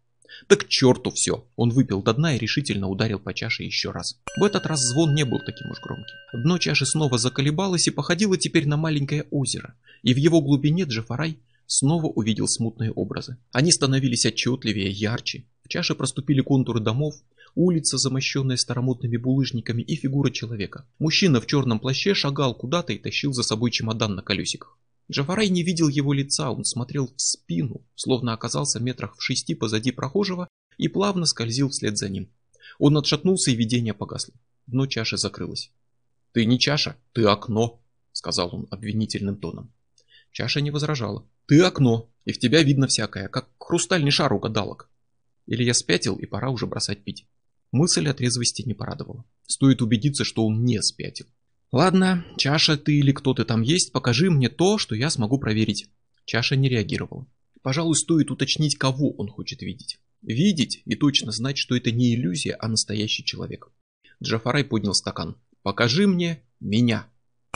Так 0.47 0.65
к 0.65 0.67
черту 0.67 1.11
все. 1.11 1.45
Он 1.55 1.69
выпил 1.69 2.01
до 2.01 2.13
дна 2.13 2.35
и 2.35 2.39
решительно 2.39 2.89
ударил 2.89 3.19
по 3.19 3.33
чаше 3.33 3.63
еще 3.63 3.91
раз. 3.91 4.19
В 4.37 4.43
этот 4.43 4.65
раз 4.65 4.79
звон 4.81 5.13
не 5.13 5.25
был 5.25 5.39
таким 5.39 5.71
уж 5.71 5.79
громким. 5.81 6.15
Дно 6.33 6.57
чаши 6.57 6.85
снова 6.85 7.17
заколебалось 7.17 7.87
и 7.87 7.91
походило 7.91 8.37
теперь 8.37 8.67
на 8.67 8.77
маленькое 8.77 9.25
озеро. 9.31 9.75
И 10.01 10.13
в 10.13 10.17
его 10.17 10.41
глубине 10.41 10.83
Джафарай 10.83 11.37
снова 11.67 12.07
увидел 12.07 12.47
смутные 12.47 12.91
образы. 12.91 13.37
Они 13.51 13.71
становились 13.71 14.25
отчетливее, 14.25 14.89
ярче. 14.89 15.45
В 15.63 15.69
чаше 15.69 15.95
проступили 15.95 16.41
контуры 16.41 16.79
домов, 16.79 17.15
улица, 17.55 17.97
замощенная 17.97 18.57
старомодными 18.57 19.17
булыжниками, 19.17 19.81
и 19.81 19.95
фигура 19.95 20.29
человека. 20.29 20.85
Мужчина 20.99 21.39
в 21.39 21.47
черном 21.47 21.79
плаще 21.79 22.13
шагал 22.13 22.55
куда-то 22.55 22.93
и 22.93 22.97
тащил 22.97 23.33
за 23.33 23.43
собой 23.43 23.71
чемодан 23.71 24.15
на 24.15 24.21
колесиках. 24.21 24.77
Джафарай 25.13 25.49
не 25.49 25.61
видел 25.61 25.89
его 25.89 26.11
лица, 26.11 26.49
он 26.49 26.65
смотрел 26.65 27.05
в 27.05 27.21
спину, 27.21 27.85
словно 27.93 28.33
оказался 28.33 28.79
метрах 28.79 29.15
в 29.15 29.21
шести 29.21 29.53
позади 29.53 29.91
прохожего 29.91 30.47
и 30.79 30.87
плавно 30.87 31.27
скользил 31.27 31.69
вслед 31.69 31.99
за 31.99 32.09
ним. 32.09 32.31
Он 32.79 32.97
отшатнулся, 32.97 33.51
и 33.51 33.55
видение 33.55 33.93
погасло. 33.93 34.33
Дно 34.65 34.87
чаши 34.87 35.17
закрылось. 35.17 35.71
«Ты 36.31 36.45
не 36.45 36.57
чаша, 36.57 36.97
ты 37.11 37.25
окно»,— 37.25 37.79
сказал 38.11 38.55
он 38.55 38.67
обвинительным 38.71 39.37
тоном. 39.37 39.71
Чаша 40.31 40.61
не 40.61 40.71
возражала. 40.71 41.27
«Ты 41.45 41.61
окно, 41.61 42.09
и 42.25 42.31
в 42.31 42.39
тебя 42.39 42.63
видно 42.63 42.87
всякое, 42.87 43.27
как 43.27 43.49
хрустальный 43.59 44.09
шар 44.09 44.33
у 44.33 44.39
гадалок». 44.39 44.89
Или 45.45 45.63
я 45.63 45.75
спятил, 45.75 46.15
и 46.15 46.25
пора 46.25 46.49
уже 46.49 46.65
бросать 46.65 47.03
пить. 47.03 47.27
Мысль 47.71 48.07
о 48.07 48.15
трезвости 48.15 48.63
не 48.63 48.73
порадовала. 48.73 49.25
Стоит 49.45 49.83
убедиться, 49.83 50.23
что 50.23 50.47
он 50.47 50.63
не 50.63 50.81
спятил. 50.81 51.27
«Ладно, 51.73 52.23
чаша 52.37 52.77
ты 52.77 52.99
или 52.99 53.11
кто 53.11 53.33
ты 53.33 53.45
там 53.45 53.63
есть, 53.63 53.91
покажи 53.93 54.29
мне 54.29 54.47
то, 54.47 54.77
что 54.77 54.93
я 54.93 55.09
смогу 55.09 55.39
проверить». 55.39 55.89
Чаша 56.23 56.55
не 56.55 56.69
реагировала. 56.69 57.25
Пожалуй, 57.63 57.95
стоит 57.95 58.29
уточнить, 58.29 58.77
кого 58.77 59.09
он 59.13 59.27
хочет 59.27 59.63
видеть. 59.63 59.97
Видеть 60.21 60.83
и 60.85 60.95
точно 60.95 61.31
знать, 61.31 61.57
что 61.57 61.75
это 61.75 61.91
не 61.91 62.13
иллюзия, 62.13 62.55
а 62.59 62.67
настоящий 62.67 63.25
человек. 63.25 63.71
Джафарай 64.21 64.63
поднял 64.63 64.93
стакан. 64.93 65.35
«Покажи 65.63 66.05
мне 66.05 66.43
меня!» 66.59 67.07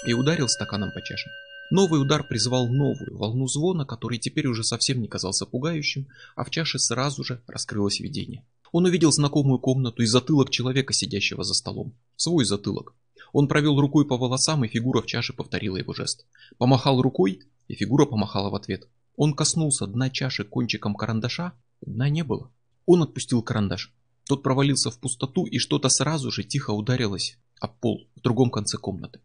И 0.07 0.13
ударил 0.13 0.47
стаканом 0.49 0.89
по 0.95 1.01
чаше. 1.03 1.29
Новый 1.69 2.01
удар 2.01 2.27
призвал 2.27 2.67
новую 2.67 3.15
волну 3.19 3.47
звона, 3.47 3.85
который 3.85 4.17
теперь 4.17 4.47
уже 4.47 4.63
совсем 4.63 4.99
не 4.99 5.07
казался 5.07 5.45
пугающим, 5.45 6.07
а 6.35 6.43
в 6.43 6.49
чаше 6.49 6.79
сразу 6.79 7.23
же 7.23 7.43
раскрылось 7.45 7.99
видение. 7.99 8.43
Он 8.71 8.85
увидел 8.85 9.11
знакомую 9.11 9.59
комнату 9.59 10.01
и 10.01 10.07
затылок 10.07 10.49
человека, 10.49 10.91
сидящего 10.91 11.43
за 11.43 11.53
столом. 11.53 11.93
Свой 12.15 12.45
затылок. 12.45 12.95
Он 13.33 13.47
провел 13.47 13.79
рукой 13.79 14.05
по 14.05 14.17
волосам, 14.17 14.63
и 14.63 14.67
фигура 14.67 15.01
в 15.01 15.05
чаше 15.05 15.33
повторила 15.33 15.77
его 15.77 15.93
жест. 15.93 16.25
Помахал 16.57 17.01
рукой, 17.01 17.41
и 17.67 17.75
фигура 17.75 18.05
помахала 18.05 18.49
в 18.49 18.55
ответ. 18.55 18.87
Он 19.15 19.33
коснулся 19.33 19.87
дна 19.87 20.09
чаши 20.09 20.43
кончиком 20.43 20.95
карандаша, 20.95 21.53
дна 21.81 22.09
не 22.09 22.23
было. 22.23 22.51
Он 22.85 23.03
отпустил 23.03 23.41
карандаш. 23.41 23.93
Тот 24.25 24.43
провалился 24.43 24.91
в 24.91 24.99
пустоту, 24.99 25.45
и 25.45 25.57
что-то 25.57 25.89
сразу 25.89 26.31
же 26.31 26.43
тихо 26.43 26.71
ударилось 26.71 27.37
об 27.59 27.79
пол 27.79 28.07
в 28.15 28.21
другом 28.21 28.49
конце 28.49 28.77
комнаты. 28.77 29.19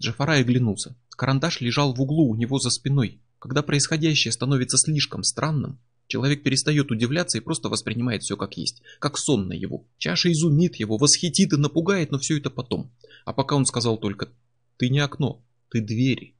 Джафарай 0.00 0.40
оглянулся. 0.40 0.96
Карандаш 1.10 1.60
лежал 1.60 1.94
в 1.94 2.00
углу 2.00 2.28
у 2.28 2.34
него 2.34 2.58
за 2.58 2.70
спиной. 2.70 3.20
Когда 3.38 3.62
происходящее 3.62 4.32
становится 4.32 4.78
слишком 4.78 5.22
странным, 5.22 5.78
Человек 6.06 6.42
перестает 6.42 6.90
удивляться 6.90 7.38
и 7.38 7.40
просто 7.40 7.68
воспринимает 7.68 8.22
все 8.22 8.36
как 8.36 8.56
есть, 8.56 8.82
как 8.98 9.16
сон 9.16 9.48
на 9.48 9.52
его. 9.52 9.86
Чаша 9.98 10.30
изумит 10.30 10.76
его, 10.76 10.96
восхитит 10.98 11.52
и 11.52 11.56
напугает, 11.56 12.10
но 12.10 12.18
все 12.18 12.38
это 12.38 12.50
потом. 12.50 12.90
А 13.24 13.32
пока 13.32 13.56
он 13.56 13.64
сказал 13.64 13.98
только 13.98 14.28
«ты 14.76 14.88
не 14.90 15.00
окно, 15.00 15.42
ты 15.70 15.80
двери». 15.80 16.34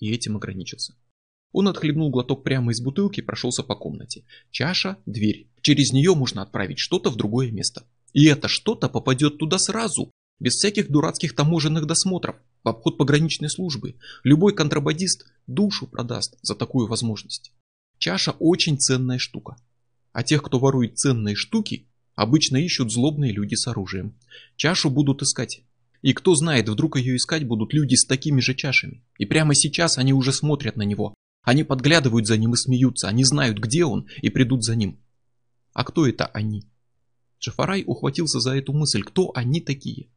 И 0.00 0.12
этим 0.12 0.36
ограничился. 0.36 0.94
Он 1.52 1.68
отхлебнул 1.68 2.10
глоток 2.10 2.42
прямо 2.42 2.72
из 2.72 2.80
бутылки 2.80 3.20
и 3.20 3.22
прошелся 3.22 3.62
по 3.62 3.74
комнате. 3.76 4.24
Чаша– 4.50 4.98
дверь. 5.06 5.48
Через 5.62 5.92
нее 5.92 6.14
можно 6.14 6.42
отправить 6.42 6.78
что-то 6.78 7.10
в 7.10 7.16
другое 7.16 7.50
место. 7.50 7.84
И 8.12 8.26
это 8.26 8.48
что-то 8.48 8.88
попадет 8.88 9.38
туда 9.38 9.58
сразу, 9.58 10.10
без 10.38 10.54
всяких 10.54 10.90
дурацких 10.90 11.34
таможенных 11.34 11.86
досмотров, 11.86 12.36
в 12.62 12.68
обход 12.68 12.98
пограничной 12.98 13.48
службы. 13.48 13.94
Любой 14.22 14.54
контрабандист 14.54 15.26
душу 15.46 15.86
продаст 15.86 16.36
за 16.42 16.54
такую 16.54 16.88
возможность. 16.88 17.52
Чаша 17.98 18.32
очень 18.32 18.78
ценная 18.78 19.18
штука. 19.18 19.56
А 20.12 20.22
тех, 20.22 20.42
кто 20.42 20.58
ворует 20.58 20.98
ценные 20.98 21.34
штуки, 21.34 21.86
обычно 22.14 22.56
ищут 22.56 22.92
злобные 22.92 23.32
люди 23.32 23.54
с 23.54 23.66
оружием. 23.66 24.14
Чашу 24.56 24.90
будут 24.90 25.22
искать. 25.22 25.62
И 26.02 26.12
кто 26.12 26.34
знает, 26.34 26.68
вдруг 26.68 26.96
ее 26.96 27.16
искать 27.16 27.44
будут 27.44 27.72
люди 27.72 27.94
с 27.94 28.04
такими 28.04 28.40
же 28.40 28.54
чашами. 28.54 29.02
И 29.18 29.24
прямо 29.24 29.54
сейчас 29.54 29.98
они 29.98 30.12
уже 30.12 30.32
смотрят 30.32 30.76
на 30.76 30.82
него. 30.82 31.14
Они 31.42 31.64
подглядывают 31.64 32.26
за 32.26 32.36
ним 32.36 32.54
и 32.54 32.56
смеются. 32.56 33.08
Они 33.08 33.24
знают, 33.24 33.58
где 33.58 33.84
он, 33.84 34.06
и 34.22 34.30
придут 34.30 34.64
за 34.64 34.76
ним. 34.76 35.00
А 35.72 35.84
кто 35.84 36.06
это 36.06 36.26
они? 36.26 36.64
Джафарай 37.40 37.84
ухватился 37.86 38.40
за 38.40 38.56
эту 38.56 38.72
мысль. 38.72 39.02
Кто 39.02 39.32
они 39.34 39.60
такие? 39.60 40.08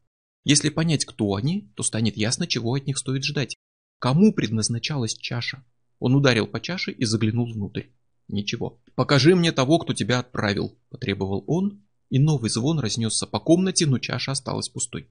Если 0.44 0.70
понять, 0.70 1.06
кто 1.06 1.36
они, 1.36 1.70
то 1.76 1.84
станет 1.84 2.18
ясно, 2.18 2.48
чего 2.48 2.74
от 2.74 2.88
них 2.88 2.98
стоит 2.98 3.24
ждать. 3.24 3.56
Кому 4.00 4.34
предназначалась 4.34 5.14
чаша? 5.14 5.66
Он 6.00 6.16
ударил 6.16 6.48
по 6.48 6.60
чаше 6.60 6.92
и 6.92 7.06
заглянул 7.06 7.52
внутрь. 7.52 7.88
Ничего. 8.28 8.80
«Покажи 8.96 9.36
мне 9.36 9.52
того, 9.52 9.80
кто 9.80 9.94
тебя 9.94 10.20
отправил»,– 10.20 10.78
потребовал 10.90 11.44
он, 11.48 11.82
и 12.10 12.20
новый 12.20 12.50
звон 12.50 12.80
разнесся 12.80 13.26
по 13.26 13.40
комнате, 13.40 13.86
но 13.86 13.98
чаша 14.00 14.32
осталась 14.32 14.70
пустой. 14.70 15.08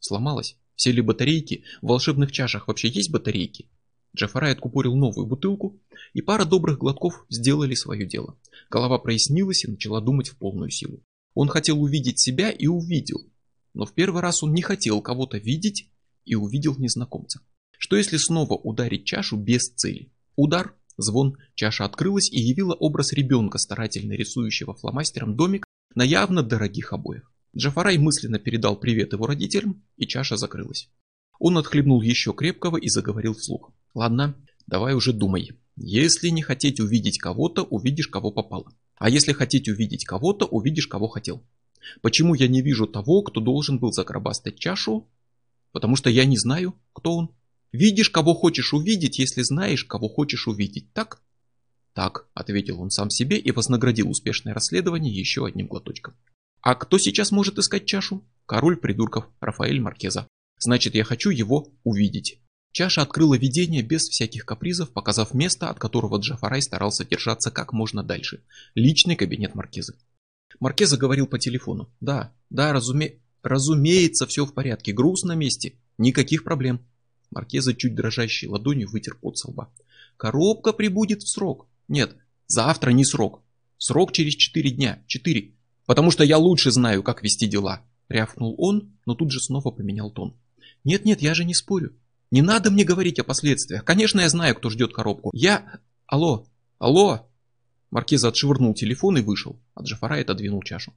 Сломалась. 0.00 0.56
Все 0.74 0.92
ли 0.92 1.00
батарейки? 1.00 1.64
В 1.80 1.88
волшебных 1.88 2.32
чашах 2.32 2.68
вообще 2.68 2.88
есть 2.88 3.10
батарейки? 3.10 3.68
Джафарай 4.14 4.52
откупорил 4.52 4.94
новую 4.96 5.26
бутылку, 5.26 5.80
и 6.14 6.22
пара 6.22 6.44
добрых 6.44 6.78
глотков 6.78 7.26
сделали 7.28 7.74
свое 7.74 8.06
дело. 8.06 8.38
Голова 8.70 8.98
прояснилась 8.98 9.64
и 9.64 9.70
начала 9.70 10.00
думать 10.00 10.28
в 10.28 10.36
полную 10.36 10.70
силу. 10.70 11.02
Он 11.34 11.48
хотел 11.48 11.82
увидеть 11.82 12.18
себя 12.18 12.50
и 12.50 12.66
увидел. 12.66 13.30
Но 13.74 13.84
в 13.84 13.92
первый 13.92 14.22
раз 14.22 14.42
он 14.42 14.54
не 14.54 14.62
хотел 14.62 15.02
кого-то 15.02 15.36
видеть 15.36 15.90
и 16.24 16.34
увидел 16.34 16.76
незнакомца. 16.78 17.40
Что 17.78 17.96
если 17.96 18.16
снова 18.16 18.54
ударить 18.54 19.04
чашу 19.04 19.36
без 19.36 19.68
цели? 19.68 20.10
Удар, 20.36 20.74
звон, 20.98 21.38
чаша 21.54 21.84
открылась 21.84 22.30
и 22.30 22.38
явила 22.38 22.74
образ 22.74 23.12
ребенка, 23.12 23.58
старательно 23.58 24.12
рисующего 24.12 24.74
фломастером 24.74 25.34
домик 25.34 25.64
на 25.94 26.02
явно 26.02 26.42
дорогих 26.42 26.92
обоях. 26.92 27.32
Джафарай 27.56 27.96
мысленно 27.96 28.38
передал 28.38 28.76
привет 28.76 29.14
его 29.14 29.26
родителям, 29.26 29.82
и 29.96 30.06
чаша 30.06 30.36
закрылась. 30.36 30.90
Он 31.38 31.56
отхлебнул 31.56 32.02
еще 32.02 32.34
крепкого 32.34 32.76
и 32.76 32.88
заговорил 32.88 33.34
вслух. 33.34 33.72
«Ладно, 33.94 34.36
давай 34.66 34.94
уже 34.94 35.14
думай. 35.14 35.52
Если 35.76 36.28
не 36.28 36.42
хотеть 36.42 36.80
увидеть 36.80 37.18
кого-то, 37.18 37.62
увидишь, 37.62 38.08
кого 38.08 38.30
попало. 38.30 38.72
А 38.96 39.08
если 39.10 39.32
хотеть 39.32 39.68
увидеть 39.68 40.04
кого-то, 40.04 40.46
увидишь, 40.46 40.86
кого 40.86 41.08
хотел. 41.08 41.42
Почему 42.02 42.34
я 42.34 42.48
не 42.48 42.62
вижу 42.62 42.86
того, 42.86 43.22
кто 43.22 43.40
должен 43.40 43.78
был 43.78 43.92
загробастать 43.92 44.58
чашу? 44.58 45.08
Потому 45.72 45.96
что 45.96 46.10
я 46.10 46.24
не 46.24 46.38
знаю, 46.38 46.74
кто 46.92 47.16
он. 47.16 47.35
Видишь, 47.72 48.10
кого 48.10 48.34
хочешь 48.34 48.72
увидеть, 48.72 49.18
если 49.18 49.42
знаешь, 49.42 49.84
кого 49.84 50.08
хочешь 50.08 50.48
увидеть, 50.48 50.92
так? 50.92 51.22
Так, 51.94 52.28
ответил 52.34 52.80
он 52.80 52.90
сам 52.90 53.10
себе 53.10 53.38
и 53.38 53.50
вознаградил 53.50 54.10
успешное 54.10 54.54
расследование 54.54 55.12
еще 55.12 55.46
одним 55.46 55.66
глоточком. 55.66 56.14
А 56.60 56.74
кто 56.74 56.98
сейчас 56.98 57.30
может 57.30 57.58
искать 57.58 57.86
чашу? 57.86 58.24
Король 58.44 58.76
придурков 58.76 59.26
Рафаэль 59.40 59.80
Маркеза. 59.80 60.28
Значит, 60.58 60.94
я 60.94 61.04
хочу 61.04 61.30
его 61.30 61.72
увидеть. 61.84 62.40
Чаша 62.72 63.02
открыла 63.02 63.38
видение 63.38 63.82
без 63.82 64.08
всяких 64.08 64.44
капризов, 64.44 64.90
показав 64.90 65.32
место, 65.32 65.70
от 65.70 65.78
которого 65.78 66.18
Джафарай 66.18 66.60
старался 66.60 67.06
держаться 67.06 67.50
как 67.50 67.72
можно 67.72 68.02
дальше. 68.02 68.42
Личный 68.74 69.16
кабинет 69.16 69.54
Маркезы. 69.54 69.94
Маркеза 70.60 70.98
говорил 70.98 71.26
по 71.26 71.38
телефону. 71.38 71.88
Да, 72.00 72.34
да, 72.50 72.72
разуме... 72.72 73.20
разумеется, 73.42 74.26
все 74.26 74.44
в 74.44 74.52
порядке. 74.52 74.92
Груз 74.92 75.22
на 75.22 75.34
месте. 75.34 75.74
Никаких 75.96 76.44
проблем. 76.44 76.86
Маркеза 77.30 77.74
чуть 77.74 77.94
дрожащей 77.94 78.48
ладонью 78.48 78.88
вытер 78.90 79.16
пот 79.16 79.38
со 79.38 79.50
лба. 79.50 79.70
Коробка 80.16 80.72
прибудет 80.72 81.22
в 81.22 81.28
срок. 81.28 81.66
Нет, 81.88 82.16
завтра 82.46 82.90
не 82.90 83.04
срок. 83.04 83.42
Срок 83.78 84.12
через 84.12 84.34
четыре 84.34 84.70
дня. 84.70 85.02
Четыре. 85.06 85.52
«Потому 85.86 86.10
что 86.10 86.24
я 86.24 86.36
лучше 86.36 86.70
знаю, 86.72 87.02
как 87.02 87.22
вести 87.22 87.46
дела»,— 87.46 87.82
рявкнул 88.08 88.54
он, 88.58 88.92
но 89.06 89.14
тут 89.14 89.30
же 89.30 89.40
снова 89.40 89.70
поменял 89.70 90.10
тон. 90.10 90.36
«Нет-нет, 90.84 91.22
я 91.22 91.32
же 91.32 91.44
не 91.44 91.54
спорю. 91.54 91.94
Не 92.32 92.42
надо 92.42 92.70
мне 92.72 92.84
говорить 92.84 93.20
о 93.20 93.24
последствиях. 93.24 93.84
Конечно, 93.84 94.20
я 94.20 94.28
знаю, 94.28 94.56
кто 94.56 94.68
ждет 94.68 94.92
коробку. 94.92 95.30
Я... 95.32 95.80
Алло! 96.06 96.46
Алло!» 96.78 97.28
Маркеза 97.92 98.28
отшвырнул 98.28 98.74
телефон 98.74 99.18
и 99.18 99.22
вышел, 99.22 99.60
а 99.74 99.82
Джафарай 99.82 100.22
отодвинул 100.22 100.62
чашу. 100.62 100.92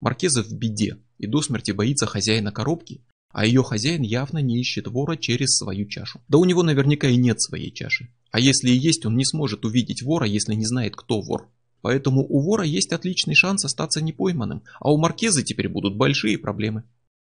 Маркеза 0.00 0.42
в 0.42 0.52
беде 0.52 0.98
и 1.16 1.26
до 1.26 1.40
смерти 1.40 1.70
боится 1.70 2.04
хозяина 2.06 2.52
коробки, 2.52 3.02
а 3.36 3.44
ее 3.44 3.62
хозяин 3.62 4.00
явно 4.00 4.38
не 4.38 4.58
ищет 4.58 4.86
вора 4.86 5.14
через 5.16 5.58
свою 5.58 5.86
чашу. 5.86 6.22
Да 6.26 6.38
у 6.38 6.46
него 6.46 6.62
наверняка 6.62 7.06
и 7.06 7.18
нет 7.18 7.38
своей 7.38 7.70
чаши. 7.70 8.08
А 8.30 8.40
если 8.40 8.70
и 8.70 8.78
есть, 8.78 9.04
он 9.04 9.14
не 9.14 9.26
сможет 9.26 9.66
увидеть 9.66 10.00
вора, 10.00 10.26
если 10.26 10.54
не 10.54 10.64
знает, 10.64 10.96
кто 10.96 11.20
вор. 11.20 11.50
Поэтому 11.82 12.24
у 12.26 12.40
вора 12.40 12.64
есть 12.64 12.94
отличный 12.94 13.34
шанс 13.34 13.66
остаться 13.66 14.00
непойманным, 14.00 14.62
а 14.80 14.90
у 14.90 14.96
маркизы 14.96 15.42
теперь 15.42 15.68
будут 15.68 15.96
большие 15.96 16.38
проблемы. 16.38 16.84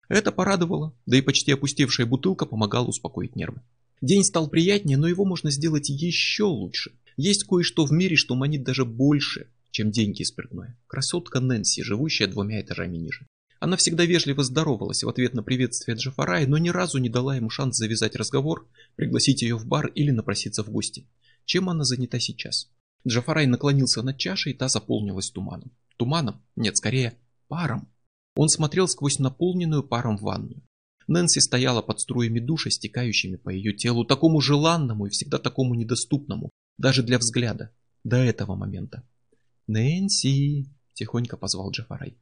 Это 0.08 0.32
порадовало, 0.32 0.92
да 1.06 1.18
и 1.18 1.22
почти 1.22 1.52
опустевшая 1.52 2.04
бутылка 2.04 2.46
помогала 2.46 2.86
успокоить 2.88 3.36
нервы. 3.36 3.62
День 4.00 4.24
стал 4.24 4.48
приятнее, 4.48 4.98
но 4.98 5.06
его 5.06 5.24
можно 5.24 5.52
сделать 5.52 5.88
еще 5.88 6.42
лучше. 6.42 6.90
Есть 7.16 7.44
кое-что 7.44 7.86
в 7.86 7.92
мире, 7.92 8.16
что 8.16 8.34
манит 8.34 8.64
даже 8.64 8.84
больше, 8.84 9.46
чем 9.70 9.92
деньги 9.92 10.24
спиртное. 10.24 10.76
Красотка 10.88 11.38
Нэнси, 11.38 11.84
живущая 11.84 12.26
двумя 12.26 12.60
этажами 12.60 12.96
ниже. 12.96 13.24
Она 13.62 13.76
всегда 13.76 14.04
вежливо 14.04 14.42
здоровалась 14.42 15.04
в 15.04 15.08
ответ 15.08 15.34
на 15.34 15.44
приветствие 15.44 15.96
Джафарая, 15.96 16.48
но 16.48 16.58
ни 16.58 16.70
разу 16.70 16.98
не 16.98 17.08
дала 17.08 17.36
ему 17.36 17.48
шанс 17.48 17.76
завязать 17.76 18.16
разговор, 18.16 18.68
пригласить 18.96 19.42
ее 19.42 19.56
в 19.56 19.66
бар 19.66 19.86
или 19.86 20.10
напроситься 20.10 20.64
в 20.64 20.68
гости. 20.68 21.06
Чем 21.44 21.70
она 21.70 21.84
занята 21.84 22.18
сейчас? 22.18 22.72
Джафарай 23.06 23.46
наклонился 23.46 24.02
над 24.02 24.18
чашей, 24.18 24.50
и 24.50 24.56
та 24.56 24.66
заполнилась 24.66 25.30
туманом. 25.30 25.70
Туманом? 25.96 26.42
Нет, 26.56 26.76
скорее, 26.76 27.16
паром. 27.46 27.88
Он 28.34 28.48
смотрел 28.48 28.88
сквозь 28.88 29.20
наполненную 29.20 29.84
паром 29.84 30.16
ванную. 30.16 30.60
Нэнси 31.06 31.38
стояла 31.38 31.82
под 31.82 32.00
струями 32.00 32.40
душа, 32.40 32.68
стекающими 32.68 33.36
по 33.36 33.50
ее 33.50 33.72
телу, 33.74 34.04
такому 34.04 34.40
желанному 34.40 35.06
и 35.06 35.10
всегда 35.10 35.38
такому 35.38 35.76
недоступному, 35.76 36.50
даже 36.78 37.04
для 37.04 37.16
взгляда, 37.16 37.70
до 38.02 38.16
этого 38.16 38.56
момента. 38.56 39.04
«Нэнси!»– 39.68 40.66
тихонько 40.94 41.36
позвал 41.36 41.70
Джафарай. 41.70 42.16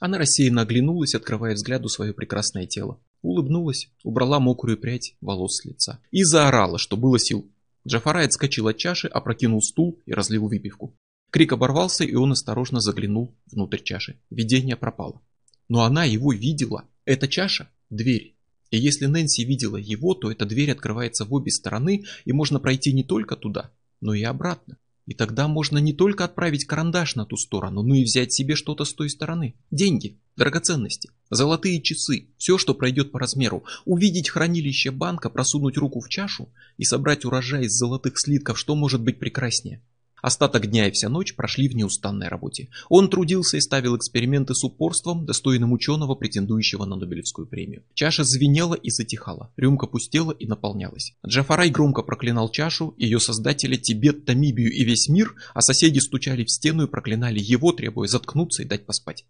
Она 0.00 0.18
рассеянно 0.18 0.62
оглянулась, 0.62 1.14
открывая 1.14 1.54
взгляду 1.54 1.88
свое 1.88 2.12
прекрасное 2.12 2.66
тело. 2.66 3.00
Улыбнулась, 3.22 3.88
убрала 4.04 4.40
мокрую 4.40 4.78
прядь 4.78 5.14
волос 5.20 5.56
с 5.56 5.64
лица. 5.64 6.00
И 6.10 6.22
заорала, 6.22 6.78
что 6.78 6.96
было 6.96 7.18
сил. 7.18 7.50
Джафарай 7.86 8.26
отскочил 8.26 8.68
от 8.68 8.76
чаши, 8.76 9.06
опрокинул 9.06 9.62
стул 9.62 10.00
и 10.04 10.12
разлил 10.12 10.48
выпивку. 10.48 10.94
Крик 11.30 11.52
оборвался, 11.52 12.04
и 12.04 12.14
он 12.14 12.32
осторожно 12.32 12.80
заглянул 12.80 13.34
внутрь 13.50 13.82
чаши. 13.82 14.20
Видение 14.30 14.76
пропало. 14.76 15.22
Но 15.68 15.82
она 15.82 16.04
его 16.04 16.32
видела. 16.32 16.84
Эта 17.04 17.26
чаша– 17.26 17.70
дверь. 17.90 18.36
И 18.70 18.78
если 18.78 19.06
Нэнси 19.06 19.44
видела 19.44 19.76
его, 19.76 20.14
то 20.14 20.30
эта 20.30 20.44
дверь 20.44 20.72
открывается 20.72 21.24
в 21.24 21.32
обе 21.32 21.50
стороны, 21.50 22.04
и 22.24 22.32
можно 22.32 22.58
пройти 22.58 22.92
не 22.92 23.04
только 23.04 23.36
туда, 23.36 23.70
но 24.00 24.12
и 24.12 24.22
обратно. 24.22 24.76
И 25.06 25.14
тогда 25.14 25.46
можно 25.46 25.78
не 25.78 25.92
только 25.92 26.24
отправить 26.24 26.64
карандаш 26.64 27.14
на 27.14 27.24
ту 27.24 27.36
сторону, 27.36 27.82
но 27.82 27.94
и 27.94 28.02
взять 28.02 28.32
себе 28.32 28.56
что-то 28.56 28.84
с 28.84 28.92
той 28.92 29.08
стороны. 29.08 29.54
Деньги, 29.70 30.18
драгоценности, 30.36 31.10
золотые 31.30 31.80
часы, 31.80 32.28
все, 32.36 32.58
что 32.58 32.74
пройдет 32.74 33.12
по 33.12 33.20
размеру. 33.20 33.64
Увидеть 33.84 34.30
хранилище 34.30 34.90
банка, 34.90 35.30
просунуть 35.30 35.76
руку 35.76 36.00
в 36.00 36.08
чашу 36.08 36.48
и 36.76 36.84
собрать 36.84 37.24
урожай 37.24 37.66
из 37.66 37.72
золотых 37.72 38.18
слитков, 38.18 38.58
что 38.58 38.74
может 38.74 39.00
быть 39.00 39.18
прекраснее. 39.20 39.80
Остаток 40.26 40.66
дня 40.66 40.88
и 40.88 40.90
вся 40.90 41.08
ночь 41.08 41.36
прошли 41.36 41.68
в 41.68 41.76
неустанной 41.76 42.26
работе. 42.26 42.68
Он 42.88 43.08
трудился 43.08 43.58
и 43.58 43.60
ставил 43.60 43.96
эксперименты 43.96 44.54
с 44.56 44.64
упорством, 44.64 45.24
достойным 45.24 45.72
ученого, 45.72 46.16
претендующего 46.16 46.84
на 46.84 46.96
Нобелевскую 46.96 47.46
премию. 47.46 47.84
Чаша 47.94 48.24
звенела 48.24 48.74
и 48.74 48.90
затихала, 48.90 49.52
рюмка 49.56 49.86
пустела 49.86 50.32
и 50.32 50.48
наполнялась. 50.48 51.14
Джафарай 51.24 51.70
громко 51.70 52.02
проклинал 52.02 52.50
чашу, 52.50 52.92
ее 52.98 53.20
создателя, 53.20 53.76
Тибет, 53.76 54.24
Тамибию 54.24 54.72
и 54.72 54.82
весь 54.82 55.08
мир, 55.08 55.32
а 55.54 55.60
соседи 55.60 56.00
стучали 56.00 56.42
в 56.42 56.50
стену 56.50 56.82
и 56.82 56.90
проклинали 56.90 57.38
его, 57.38 57.70
требуя 57.70 58.08
заткнуться 58.08 58.64
и 58.64 58.66
дать 58.66 58.84
поспать. 58.84 59.26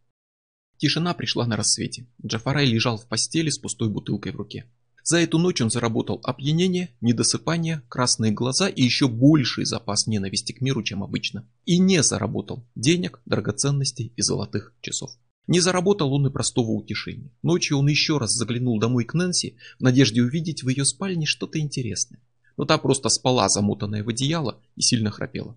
Тишина 0.79 1.13
пришла 1.13 1.47
на 1.47 1.59
рассвете. 1.59 2.07
Джафарай 2.25 2.65
лежал 2.65 2.97
в 2.97 3.07
постели 3.07 3.51
с 3.51 3.59
пустой 3.59 3.91
бутылкой 3.91 4.33
в 4.33 4.37
руке. 4.37 4.65
За 5.09 5.19
эту 5.19 5.39
ночь 5.39 5.61
он 5.61 5.71
заработал 5.71 6.21
опьянение, 6.25 6.91
недосыпание, 7.01 7.81
красные 7.89 8.33
глаза 8.33 8.69
и 8.69 8.83
еще 8.83 9.07
больший 9.07 9.65
запас 9.65 10.09
ненависти 10.09 10.51
к 10.51 10.61
миру, 10.61 10.83
чем 10.83 11.05
обычно. 11.05 11.49
И 11.65 11.79
не 11.79 12.03
заработал 12.03 12.67
денег, 12.75 13.21
драгоценностей 13.25 14.13
и 14.17 14.23
золотых 14.23 14.75
часов. 14.81 15.13
Не 15.47 15.61
заработал 15.61 16.13
он 16.13 16.27
и 16.27 16.31
простого 16.33 16.73
утешения. 16.73 17.31
Ночью 17.45 17.79
он 17.79 17.87
еще 17.87 18.19
раз 18.19 18.33
заглянул 18.33 18.81
домой 18.81 19.05
к 19.05 19.15
Нэнси 19.15 19.57
в 19.79 19.83
надежде 19.85 20.23
увидеть 20.23 20.65
в 20.65 20.69
ее 20.69 20.85
спальне 20.85 21.25
что-то 21.25 21.61
интересное. 21.61 22.21
Но 22.57 22.65
та 22.65 22.77
просто 22.77 23.09
спала, 23.09 23.49
замотанная 23.49 24.03
в 24.03 24.09
одеяло, 24.09 24.61
и 24.75 24.83
сильно 24.83 25.13
храпела. 25.13 25.57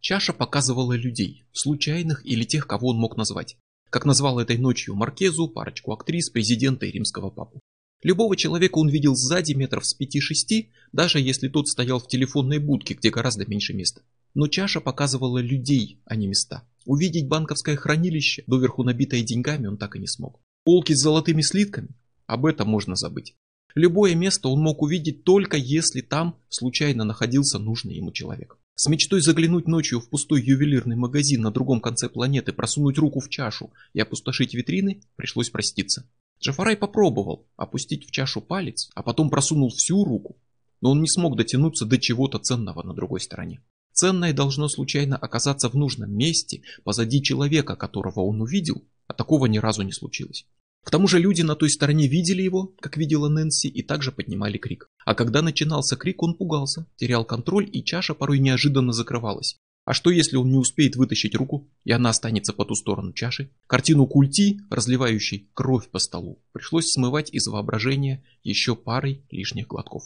Чаша 0.00 0.34
показывала 0.34 0.92
людей, 0.92 1.46
случайных 1.52 2.26
или 2.26 2.44
тех, 2.44 2.66
кого 2.66 2.88
он 2.88 2.98
мог 2.98 3.16
назвать. 3.16 3.56
Как 3.88 4.04
назвал 4.04 4.38
этой 4.38 4.58
ночью 4.58 4.94
Маркезу, 4.94 5.48
парочку 5.48 5.92
актрис, 5.92 6.28
президента 6.28 6.84
и 6.84 6.90
римского 6.90 7.30
папу. 7.30 7.62
Любого 8.02 8.36
человека 8.36 8.78
он 8.78 8.88
видел 8.88 9.14
сзади 9.14 9.52
метров 9.52 9.86
с 9.86 9.96
5-6, 9.98 10.68
даже 10.92 11.20
если 11.20 11.48
тот 11.48 11.68
стоял 11.68 12.00
в 12.00 12.08
телефонной 12.08 12.58
будке, 12.58 12.94
где 12.94 13.10
гораздо 13.10 13.46
меньше 13.46 13.74
места. 13.74 14.02
Но 14.34 14.48
чаша 14.48 14.80
показывала 14.80 15.38
людей, 15.38 16.00
а 16.04 16.16
не 16.16 16.26
места. 16.26 16.64
Увидеть 16.84 17.28
банковское 17.28 17.76
хранилище, 17.76 18.42
доверху 18.48 18.82
набитое 18.82 19.22
деньгами, 19.22 19.68
он 19.68 19.76
так 19.76 19.94
и 19.94 20.00
не 20.00 20.08
смог. 20.08 20.40
Полки 20.64 20.94
с 20.94 21.00
золотыми 21.00 21.42
слитками? 21.42 21.90
Об 22.26 22.46
этом 22.46 22.68
можно 22.68 22.96
забыть. 22.96 23.34
Любое 23.74 24.14
место 24.14 24.48
он 24.48 24.60
мог 24.60 24.82
увидеть 24.82 25.24
только 25.24 25.56
если 25.56 26.00
там 26.00 26.36
случайно 26.48 27.04
находился 27.04 27.58
нужный 27.58 27.94
ему 27.94 28.10
человек. 28.10 28.58
С 28.74 28.88
мечтой 28.88 29.20
заглянуть 29.20 29.68
ночью 29.68 30.00
в 30.00 30.08
пустой 30.08 30.42
ювелирный 30.42 30.96
магазин 30.96 31.42
на 31.42 31.50
другом 31.50 31.80
конце 31.80 32.08
планеты, 32.08 32.52
просунуть 32.52 32.98
руку 32.98 33.20
в 33.20 33.28
чашу 33.28 33.70
и 33.92 34.00
опустошить 34.00 34.54
витрины, 34.54 35.02
пришлось 35.16 35.50
проститься. 35.50 36.04
Джафарай 36.42 36.76
попробовал 36.76 37.46
опустить 37.56 38.04
в 38.04 38.10
чашу 38.10 38.40
палец, 38.40 38.90
а 38.96 39.04
потом 39.04 39.30
просунул 39.30 39.70
всю 39.70 40.02
руку, 40.04 40.36
но 40.80 40.90
он 40.90 41.00
не 41.00 41.08
смог 41.08 41.36
дотянуться 41.36 41.86
до 41.86 41.98
чего-то 41.98 42.38
ценного 42.38 42.82
на 42.82 42.94
другой 42.94 43.20
стороне. 43.20 43.62
Ценное 43.92 44.32
должно 44.32 44.68
случайно 44.68 45.16
оказаться 45.16 45.68
в 45.68 45.74
нужном 45.74 46.10
месте, 46.12 46.62
позади 46.82 47.22
человека, 47.22 47.76
которого 47.76 48.20
он 48.20 48.40
увидел, 48.40 48.82
а 49.06 49.14
такого 49.14 49.46
ни 49.46 49.58
разу 49.58 49.82
не 49.82 49.92
случилось. 49.92 50.44
К 50.82 50.90
тому 50.90 51.06
же 51.06 51.20
люди 51.20 51.42
на 51.42 51.54
той 51.54 51.70
стороне 51.70 52.08
видели 52.08 52.42
его, 52.42 52.74
как 52.80 52.96
видела 52.96 53.28
Нэнси, 53.28 53.68
и 53.68 53.82
также 53.82 54.10
поднимали 54.10 54.58
крик. 54.58 54.90
А 55.04 55.14
когда 55.14 55.42
начинался 55.42 55.94
крик, 55.94 56.24
он 56.24 56.34
пугался, 56.34 56.88
терял 56.96 57.24
контроль, 57.24 57.70
и 57.72 57.84
чаша 57.84 58.14
порой 58.14 58.40
неожиданно 58.40 58.92
закрывалась. 58.92 59.58
А 59.84 59.94
что 59.94 60.10
если 60.10 60.36
он 60.36 60.50
не 60.50 60.58
успеет 60.58 60.94
вытащить 60.94 61.34
руку, 61.34 61.68
и 61.84 61.90
она 61.90 62.10
останется 62.10 62.52
по 62.52 62.64
ту 62.64 62.74
сторону 62.74 63.12
чаши? 63.12 63.50
Картину 63.66 64.06
культи, 64.06 64.60
разливающей 64.70 65.48
кровь 65.54 65.88
по 65.88 65.98
столу, 65.98 66.40
пришлось 66.52 66.92
смывать 66.92 67.32
из 67.32 67.48
воображения 67.48 68.22
еще 68.44 68.76
парой 68.76 69.24
лишних 69.30 69.66
глотков. 69.66 70.04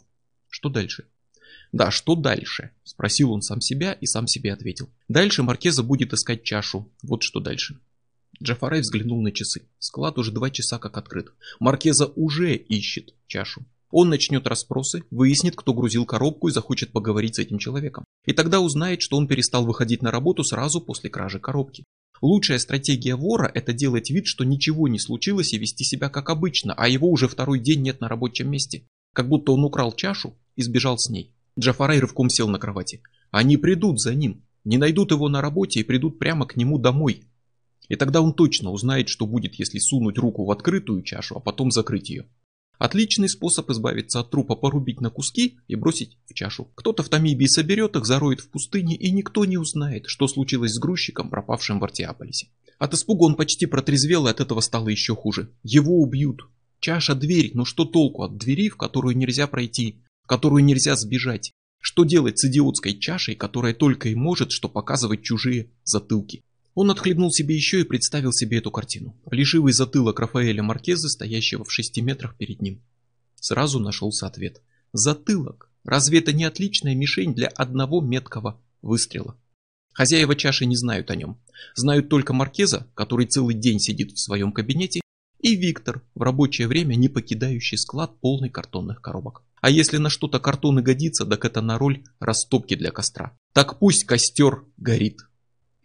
Что 0.49 0.71
дальше? 0.71 1.05
Да, 1.73 1.91
что 1.91 2.15
дальше? 2.15 2.71
Спросил 2.85 3.33
он 3.33 3.43
сам 3.43 3.61
себя 3.61 3.93
и 3.93 4.07
сам 4.07 4.27
себе 4.27 4.53
ответил. 4.53 4.89
Дальше 5.09 5.43
Маркеза 5.43 5.83
будет 5.83 6.15
искать 6.15 6.43
чашу. 6.43 6.91
Вот 7.03 7.23
что 7.23 7.41
дальше. 7.41 7.79
Джафарай 8.43 8.81
взглянул 8.81 9.21
на 9.21 9.33
часы. 9.33 9.63
Склад 9.79 10.19
уже 10.19 10.33
два 10.33 10.51
часа 10.51 10.79
как 10.79 10.97
открыт. 10.97 11.33
Маркеза 11.61 12.07
уже 12.07 12.55
ищет 12.55 13.15
чашу. 13.27 13.67
Он 13.91 14.09
начнет 14.09 14.47
расспросы, 14.47 15.05
выяснит, 15.11 15.55
кто 15.55 15.73
грузил 15.73 16.07
коробку 16.07 16.49
и 16.49 16.53
захочет 16.53 16.93
поговорить 16.93 17.37
с 17.37 17.39
этим 17.39 17.59
человеком. 17.59 18.05
И 18.25 18.33
тогда 18.33 18.61
узнает, 18.61 19.01
что 19.01 19.17
он 19.17 19.29
перестал 19.29 19.65
выходить 19.65 20.03
на 20.03 20.11
работу 20.11 20.43
сразу 20.43 20.81
после 20.81 21.09
кражи 21.09 21.39
коробки. 21.39 21.85
Лучшая 22.21 22.59
стратегия 22.59 23.15
вора– 23.15 23.51
это 23.55 23.73
делать 23.73 24.11
вид, 24.11 24.27
что 24.27 24.45
ничего 24.45 24.89
не 24.89 24.99
случилось 24.99 25.53
и 25.53 25.59
вести 25.59 25.85
себя 25.85 26.09
как 26.09 26.31
обычно, 26.31 26.73
а 26.75 26.89
его 26.89 27.11
уже 27.11 27.29
второй 27.29 27.61
день 27.61 27.83
нет 27.83 28.01
на 28.01 28.09
рабочем 28.09 28.51
месте. 28.51 28.87
Как 29.13 29.29
будто 29.29 29.53
он 29.53 29.65
украл 29.65 29.93
чашу 29.93 30.35
и 30.57 30.63
сбежал 30.63 30.99
с 30.99 31.09
ней. 31.09 31.35
Джафарай 31.59 32.01
рывком 32.01 32.29
сел 32.29 32.49
на 32.49 32.59
кровати. 32.59 33.03
Они 33.31 33.57
придут 33.57 34.01
за 34.01 34.15
ним, 34.15 34.43
не 34.65 34.79
найдут 34.79 35.11
его 35.11 35.29
на 35.29 35.41
работе 35.41 35.81
и 35.81 35.85
придут 35.85 36.19
прямо 36.19 36.47
к 36.47 36.57
нему 36.57 36.79
домой. 36.79 37.25
И 37.89 37.97
тогда 37.97 38.21
он 38.21 38.35
точно 38.35 38.71
узнает, 38.71 39.09
что 39.09 39.27
будет, 39.27 39.55
если 39.55 39.79
сунуть 39.79 40.19
руку 40.19 40.45
в 40.45 40.51
открытую 40.51 41.03
чашу, 41.03 41.37
а 41.37 41.41
потом 41.41 41.71
закрыть 41.71 42.11
ее. 42.11 42.27
Отличный 42.79 43.29
способ 43.29 43.71
избавиться 43.71 44.21
от 44.21 44.31
трупа 44.31 44.55
порубить 44.55 45.01
на 45.01 45.11
куски 45.11 45.59
и 45.67 45.75
бросить 45.77 46.19
в 46.27 46.35
чашу. 46.35 46.69
Кто-то 46.75 47.03
в 47.03 47.09
Тамибии 47.09 47.47
соберет 47.47 47.97
их, 47.97 48.05
зароет 48.05 48.41
в 48.41 48.51
пустыне, 48.51 48.97
и 48.97 49.11
никто 49.11 49.45
не 49.45 49.57
узнает, 49.57 50.05
что 50.07 50.29
случилось 50.29 50.75
с 50.75 50.79
грузчиком, 50.79 51.31
пропавшим 51.31 51.81
в 51.81 51.85
Артиаполисе. 51.85 52.49
От 52.79 52.93
испуга 52.93 53.25
он 53.25 53.37
почти 53.37 53.67
протрезвел, 53.67 54.27
и 54.27 54.31
от 54.31 54.41
этого 54.41 54.61
стало 54.61 54.89
еще 54.89 55.17
хуже. 55.17 55.51
Его 55.63 56.01
убьют. 56.01 56.43
Чаша– 56.81 57.15
дверь, 57.17 57.53
но 57.55 57.65
что 57.65 57.87
толку 57.87 58.23
от 58.23 58.37
двери, 58.37 58.69
в 58.69 58.77
которую 58.77 59.17
нельзя 59.17 59.47
пройти, 59.47 60.03
в 60.23 60.27
которую 60.27 60.63
нельзя 60.63 60.97
сбежать? 60.97 61.53
Что 61.81 62.05
делать 62.05 62.39
с 62.39 62.45
идиотской 62.45 62.99
чашей, 62.99 63.35
которая 63.35 63.73
только 63.73 64.09
и 64.09 64.15
может, 64.15 64.51
что 64.51 64.69
показывать 64.69 65.23
чужие 65.23 65.71
затылки? 65.85 66.43
Он 66.77 66.91
отхлебнул 66.91 67.33
себе 67.33 67.55
еще 67.55 67.81
и 67.81 67.85
представил 67.85 68.33
себе 68.33 68.59
эту 68.59 68.71
картину. 68.71 69.17
Плешивый 69.31 69.73
затылок 69.73 70.21
Рафаэля 70.21 70.63
Маркеза, 70.63 71.09
стоящего 71.09 71.65
в 71.65 71.73
шести 71.73 72.03
метрах 72.03 72.37
перед 72.37 72.61
ним. 72.61 72.83
Сразу 73.37 73.81
нашелся 73.81 74.27
ответ. 74.27 74.61
Затылок. 74.93 75.71
Разве 75.85 76.19
это 76.19 76.35
не 76.35 76.45
отличная 76.45 76.95
мишень 76.95 77.35
для 77.35 77.49
одного 77.49 78.03
меткого 78.03 78.61
выстрела? 78.83 79.39
Хозяева 79.95 80.37
чаши 80.37 80.67
не 80.67 80.77
знают 80.77 81.11
о 81.11 81.17
нем. 81.17 81.41
Знают 81.75 82.11
только 82.11 82.35
Маркеза, 82.35 82.87
который 82.95 83.25
целый 83.25 83.55
день 83.55 83.81
сидит 83.81 84.13
в 84.13 84.21
своем 84.21 84.53
кабинете, 84.53 85.01
и 85.41 85.57
Виктор, 85.57 86.03
в 86.15 86.21
рабочее 86.21 86.69
время 86.69 86.95
не 86.95 87.09
покидающий 87.09 87.79
склад 87.79 88.21
полный 88.21 88.51
картонных 88.51 89.01
коробок. 89.01 89.43
А 89.63 89.71
если 89.71 89.97
на 89.97 90.11
что-то 90.11 90.41
картон 90.41 90.81
и 90.81 90.83
годится, 90.83 91.25
так 91.25 91.47
это 91.47 91.63
на 91.63 91.79
роль 91.79 92.05
растопки 92.21 92.75
для 92.75 92.91
костра. 92.91 93.35
Так 93.55 93.79
пусть 93.79 94.05
костер 94.05 94.65
горит. 94.77 95.21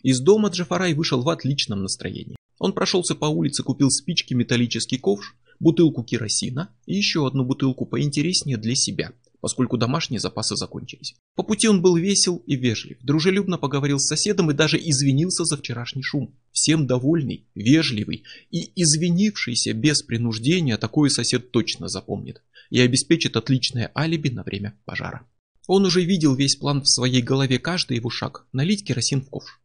Из 0.04 0.20
дома 0.20 0.50
Джафарай 0.50 0.94
вышел 0.94 1.22
в 1.22 1.30
отличном 1.30 1.84
настроении. 1.84 2.36
Он 2.58 2.74
прошелся 2.74 3.16
по 3.16 3.26
улице, 3.26 3.64
купил 3.64 3.90
спички, 3.90 4.34
металлический 4.34 4.98
ковш, 4.98 5.36
бутылку 5.60 6.04
керосина 6.04 6.70
и 6.86 6.96
еще 6.96 7.28
одну 7.28 7.46
бутылку 7.46 7.86
поинтереснее 7.86 8.58
для 8.58 8.76
себя, 8.76 9.12
поскольку 9.42 9.78
домашние 9.78 10.20
запасы 10.20 10.56
закончились. 10.56 11.16
По 11.36 11.44
пути 11.44 11.68
он 11.68 11.82
был 11.82 11.96
весел 11.96 12.38
и 12.48 12.56
вежлив, 12.56 12.98
дружелюбно 13.02 13.58
поговорил 13.58 14.00
с 14.00 14.08
соседом 14.08 14.50
и 14.50 14.56
даже 14.56 14.78
извинился 14.78 15.46
за 15.46 15.58
вчерашний 15.58 16.04
шум. 16.04 16.36
Всем 16.52 16.88
довольный, 16.88 17.46
вежливый 17.54 18.24
и 18.50 18.72
извинившийся 18.76 19.74
без 19.74 20.02
принуждения 20.02 20.78
такой 20.78 21.12
сосед 21.12 21.52
точно 21.52 21.88
запомнит 21.88 22.42
и 22.72 22.80
обеспечит 22.80 23.36
отличное 23.36 23.92
алиби 23.96 24.30
на 24.30 24.44
время 24.44 24.74
пожара. 24.86 25.28
Он 25.68 25.86
уже 25.86 26.04
видел 26.04 26.36
весь 26.36 26.56
план 26.56 26.82
в 26.82 26.90
своей 26.90 27.22
голове, 27.22 27.60
каждый 27.60 27.98
его 27.98 28.10
шаг, 28.10 28.48
налить 28.52 28.84
керосин 28.84 29.22
в 29.22 29.30
ковш 29.30 29.61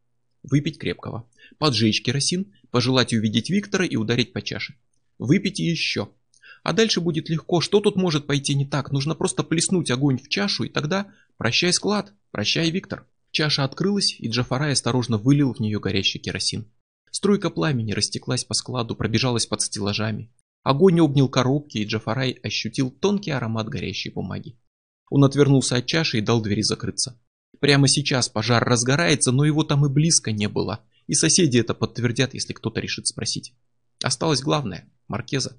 выпить 0.51 0.79
крепкого, 0.79 1.29
поджечь 1.59 2.03
керосин, 2.03 2.55
пожелать 2.71 3.13
увидеть 3.13 3.51
Виктора 3.51 3.85
и 3.85 3.97
ударить 3.97 4.33
по 4.33 4.43
чаше. 4.43 4.75
Выпить 5.19 5.59
еще. 5.59 6.11
А 6.63 6.73
дальше 6.73 7.01
будет 7.01 7.29
легко, 7.29 7.61
что 7.61 7.81
тут 7.81 7.97
может 7.97 8.27
пойти 8.27 8.55
не 8.55 8.67
так, 8.67 8.91
нужно 8.91 9.15
просто 9.15 9.43
плеснуть 9.43 9.91
огонь 9.91 10.19
в 10.19 10.29
чашу, 10.29 10.65
и 10.65 10.69
тогда 10.69 11.13
прощай 11.37 11.73
склад, 11.73 12.13
прощай 12.31 12.71
Виктор. 12.71 13.07
Чаша 13.31 13.65
открылась, 13.65 14.17
и 14.19 14.29
Джафарай 14.29 14.73
осторожно 14.73 15.19
вылил 15.19 15.53
в 15.53 15.61
нее 15.61 15.79
горящий 15.79 16.19
керосин. 16.19 16.71
Струйка 17.11 17.51
пламени 17.51 17.93
растеклась 17.93 18.45
по 18.45 18.55
складу, 18.55 18.97
пробежалась 18.97 19.47
под 19.47 19.63
стеллажами. 19.63 20.33
Огонь 20.63 21.01
обнял 21.01 21.29
коробки, 21.29 21.79
и 21.79 21.85
Джафарай 21.85 22.33
ощутил 22.43 22.91
тонкий 22.91 23.31
аромат 23.31 23.69
горящей 23.69 24.11
бумаги. 24.11 24.59
Он 25.11 25.25
отвернулся 25.25 25.77
от 25.77 25.87
чаши 25.87 26.19
и 26.19 26.21
дал 26.21 26.43
двери 26.43 26.63
закрыться. 26.63 27.21
Прямо 27.61 27.88
сейчас 27.88 28.29
пожар 28.29 28.62
разгорается, 28.64 29.33
но 29.33 29.45
его 29.45 29.64
там 29.64 29.87
и 29.87 29.88
близко 29.88 30.33
не 30.33 30.49
было. 30.49 30.81
И 31.07 31.14
соседи 31.14 31.59
это 31.59 31.75
подтвердят, 31.75 32.35
если 32.35 32.53
кто-то 32.53 32.81
решит 32.81 33.07
спросить. 33.07 33.55
Осталось 34.03 34.42
главное– 34.42 34.88
Маркеза. 35.09 35.57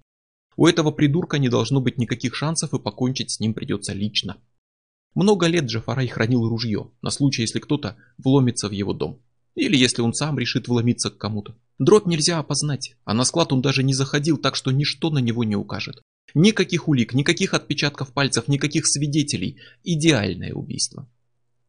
У 0.55 0.65
этого 0.65 0.91
придурка 0.91 1.37
не 1.37 1.49
должно 1.49 1.81
быть 1.81 1.97
никаких 1.97 2.35
шансов 2.35 2.73
и 2.73 2.79
покончить 2.79 3.31
с 3.31 3.39
ним 3.39 3.53
придется 3.53 3.93
лично. 3.93 4.37
Много 5.13 5.47
лет 5.47 5.65
Джафарай 5.65 6.07
хранил 6.07 6.47
ружье, 6.47 6.91
на 7.01 7.09
случай, 7.09 7.41
если 7.43 7.59
кто-то 7.59 7.95
вломится 8.17 8.67
в 8.67 8.71
его 8.71 8.93
дом. 8.93 9.21
Или 9.55 9.75
если 9.75 10.01
он 10.01 10.13
сам 10.13 10.37
решит 10.37 10.67
вломиться 10.67 11.09
к 11.09 11.17
кому-то. 11.17 11.55
Дробь 11.79 12.05
нельзя 12.05 12.39
опознать, 12.39 12.95
а 13.05 13.13
на 13.13 13.23
склад 13.23 13.53
он 13.53 13.61
даже 13.61 13.83
не 13.83 13.93
заходил, 13.93 14.37
так 14.37 14.55
что 14.55 14.71
ничто 14.71 15.09
на 15.09 15.19
него 15.19 15.43
не 15.43 15.55
укажет. 15.55 16.01
Никаких 16.33 16.87
улик, 16.87 17.13
никаких 17.13 17.53
отпечатков 17.53 18.13
пальцев, 18.13 18.47
никаких 18.47 18.85
свидетелей. 18.85 19.57
Идеальное 19.83 20.53
убийство. 20.53 21.09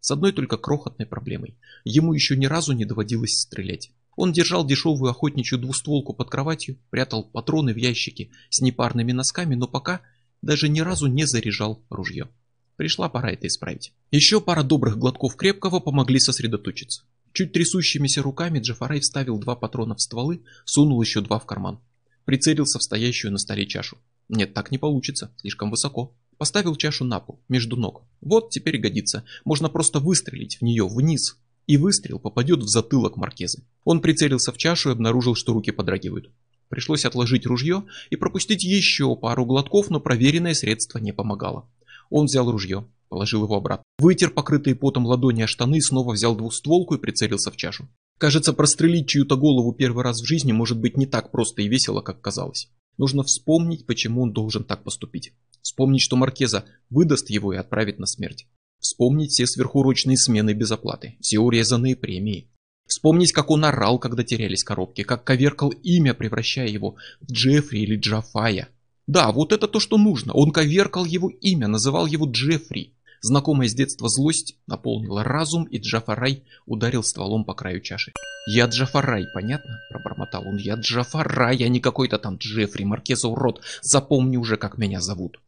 С 0.00 0.10
одной 0.10 0.32
только 0.32 0.56
крохотной 0.56 1.06
проблемой. 1.06 1.56
Ему 1.84 2.12
еще 2.12 2.36
ни 2.36 2.46
разу 2.46 2.72
не 2.72 2.84
доводилось 2.84 3.40
стрелять. 3.40 3.90
Он 4.16 4.32
держал 4.32 4.66
дешевую 4.66 5.10
охотничью 5.10 5.58
двустволку 5.58 6.12
под 6.12 6.28
кроватью, 6.28 6.78
прятал 6.90 7.24
патроны 7.24 7.72
в 7.72 7.76
ящике 7.76 8.30
с 8.50 8.60
непарными 8.60 9.12
носками, 9.12 9.54
но 9.54 9.68
пока 9.68 10.00
даже 10.42 10.68
ни 10.68 10.80
разу 10.80 11.06
не 11.06 11.24
заряжал 11.24 11.84
ружье. 11.88 12.28
Пришла 12.76 13.08
пора 13.08 13.32
это 13.32 13.46
исправить. 13.46 13.92
Еще 14.10 14.40
пара 14.40 14.62
добрых 14.62 14.98
глотков 14.98 15.36
крепкого 15.36 15.80
помогли 15.80 16.20
сосредоточиться. 16.20 17.02
Чуть 17.32 17.52
трясущимися 17.52 18.22
руками 18.22 18.60
Джафарай 18.60 19.00
вставил 19.00 19.38
два 19.38 19.54
патрона 19.56 19.94
в 19.94 20.00
стволы, 20.00 20.42
сунул 20.64 21.00
еще 21.02 21.20
два 21.20 21.38
в 21.38 21.46
карман. 21.46 21.80
Прицелился 22.24 22.78
в 22.78 22.82
стоящую 22.82 23.32
на 23.32 23.38
столе 23.38 23.66
чашу. 23.66 23.98
Нет, 24.28 24.54
так 24.54 24.70
не 24.70 24.78
получится, 24.78 25.32
слишком 25.38 25.70
высоко. 25.70 26.14
Поставил 26.38 26.76
чашу 26.76 27.04
на 27.04 27.18
пол, 27.18 27.40
между 27.48 27.76
ног. 27.76 28.04
Вот 28.20 28.50
теперь 28.50 28.78
годится. 28.78 29.24
Можно 29.44 29.68
просто 29.68 29.98
выстрелить 29.98 30.58
в 30.60 30.62
нее 30.62 30.86
вниз. 30.88 31.36
И 31.66 31.76
выстрел 31.76 32.18
попадет 32.18 32.60
в 32.60 32.68
затылок 32.68 33.16
Маркезы. 33.16 33.64
Он 33.84 34.00
прицелился 34.00 34.52
в 34.52 34.56
чашу 34.56 34.88
и 34.88 34.92
обнаружил, 34.92 35.34
что 35.34 35.52
руки 35.52 35.72
подрагивают. 35.72 36.30
Пришлось 36.68 37.04
отложить 37.04 37.44
ружье 37.44 37.84
и 38.10 38.16
пропустить 38.16 38.62
еще 38.62 39.14
пару 39.16 39.44
глотков, 39.44 39.90
но 39.90 40.00
проверенное 40.00 40.54
средство 40.54 40.98
не 40.98 41.12
помогало. 41.12 41.68
Он 42.08 42.26
взял 42.26 42.50
ружье, 42.50 42.86
положил 43.08 43.44
его 43.44 43.56
обратно. 43.56 43.84
Вытер 43.98 44.30
покрытые 44.30 44.76
потом 44.76 45.06
ладони 45.06 45.42
о 45.42 45.46
штаны, 45.46 45.80
снова 45.80 46.12
взял 46.12 46.36
двустволку 46.36 46.94
и 46.94 46.98
прицелился 46.98 47.50
в 47.50 47.56
чашу. 47.56 47.88
Кажется, 48.18 48.52
прострелить 48.52 49.08
чью-то 49.08 49.36
голову 49.36 49.72
первый 49.72 50.04
раз 50.04 50.20
в 50.20 50.26
жизни 50.26 50.52
может 50.52 50.78
быть 50.78 50.96
не 50.96 51.06
так 51.06 51.30
просто 51.30 51.62
и 51.62 51.68
весело, 51.68 52.00
как 52.00 52.20
казалось. 52.20 52.68
Нужно 52.98 53.22
вспомнить, 53.22 53.86
почему 53.86 54.22
он 54.22 54.32
должен 54.32 54.64
так 54.64 54.82
поступить. 54.82 55.32
Вспомнить, 55.62 56.02
что 56.02 56.16
Маркеза 56.16 56.64
выдаст 56.90 57.30
его 57.30 57.52
и 57.52 57.56
отправит 57.56 57.98
на 57.98 58.06
смерть. 58.06 58.46
Вспомнить 58.80 59.30
все 59.30 59.46
сверхурочные 59.46 60.16
смены 60.16 60.52
без 60.52 60.70
оплаты, 60.70 61.16
все 61.20 61.38
урезанные 61.38 61.96
премии. 61.96 62.50
Вспомнить, 62.86 63.32
как 63.32 63.50
он 63.50 63.64
орал, 63.64 63.98
когда 63.98 64.24
терялись 64.24 64.64
коробки, 64.64 65.02
как 65.02 65.24
коверкал 65.24 65.70
имя, 65.70 66.14
превращая 66.14 66.68
его 66.68 66.96
в 67.20 67.30
Джеффри 67.30 67.80
или 67.80 67.96
Джафая. 67.96 68.68
Да, 69.06 69.30
вот 69.32 69.52
это 69.52 69.68
то, 69.68 69.78
что 69.78 69.96
нужно. 69.96 70.32
Он 70.32 70.50
коверкал 70.52 71.04
его 71.04 71.28
имя, 71.28 71.68
называл 71.68 72.06
его 72.06 72.26
Джеффри. 72.30 72.94
Знакомая 73.20 73.68
с 73.68 73.74
детства 73.74 74.08
злость 74.08 74.56
наполнила 74.66 75.24
разум, 75.24 75.64
и 75.64 75.78
Джафарай 75.78 76.44
ударил 76.66 77.02
стволом 77.02 77.44
по 77.44 77.54
краю 77.54 77.80
чаши. 77.80 78.12
«Я 78.46 78.66
Джафарай, 78.66 79.26
понятно?»– 79.34 79.80
пробормотал 79.90 80.46
он. 80.46 80.56
«Я 80.56 80.74
Джафарай, 80.74 81.56
а 81.58 81.68
не 81.68 81.80
какой-то 81.80 82.18
там 82.18 82.36
Джеффри, 82.36 82.84
Маркеза 82.84 83.28
урод. 83.28 83.62
Запомни 83.82 84.36
уже, 84.36 84.56
как 84.56 84.78
меня 84.78 85.00
зовут». 85.00 85.40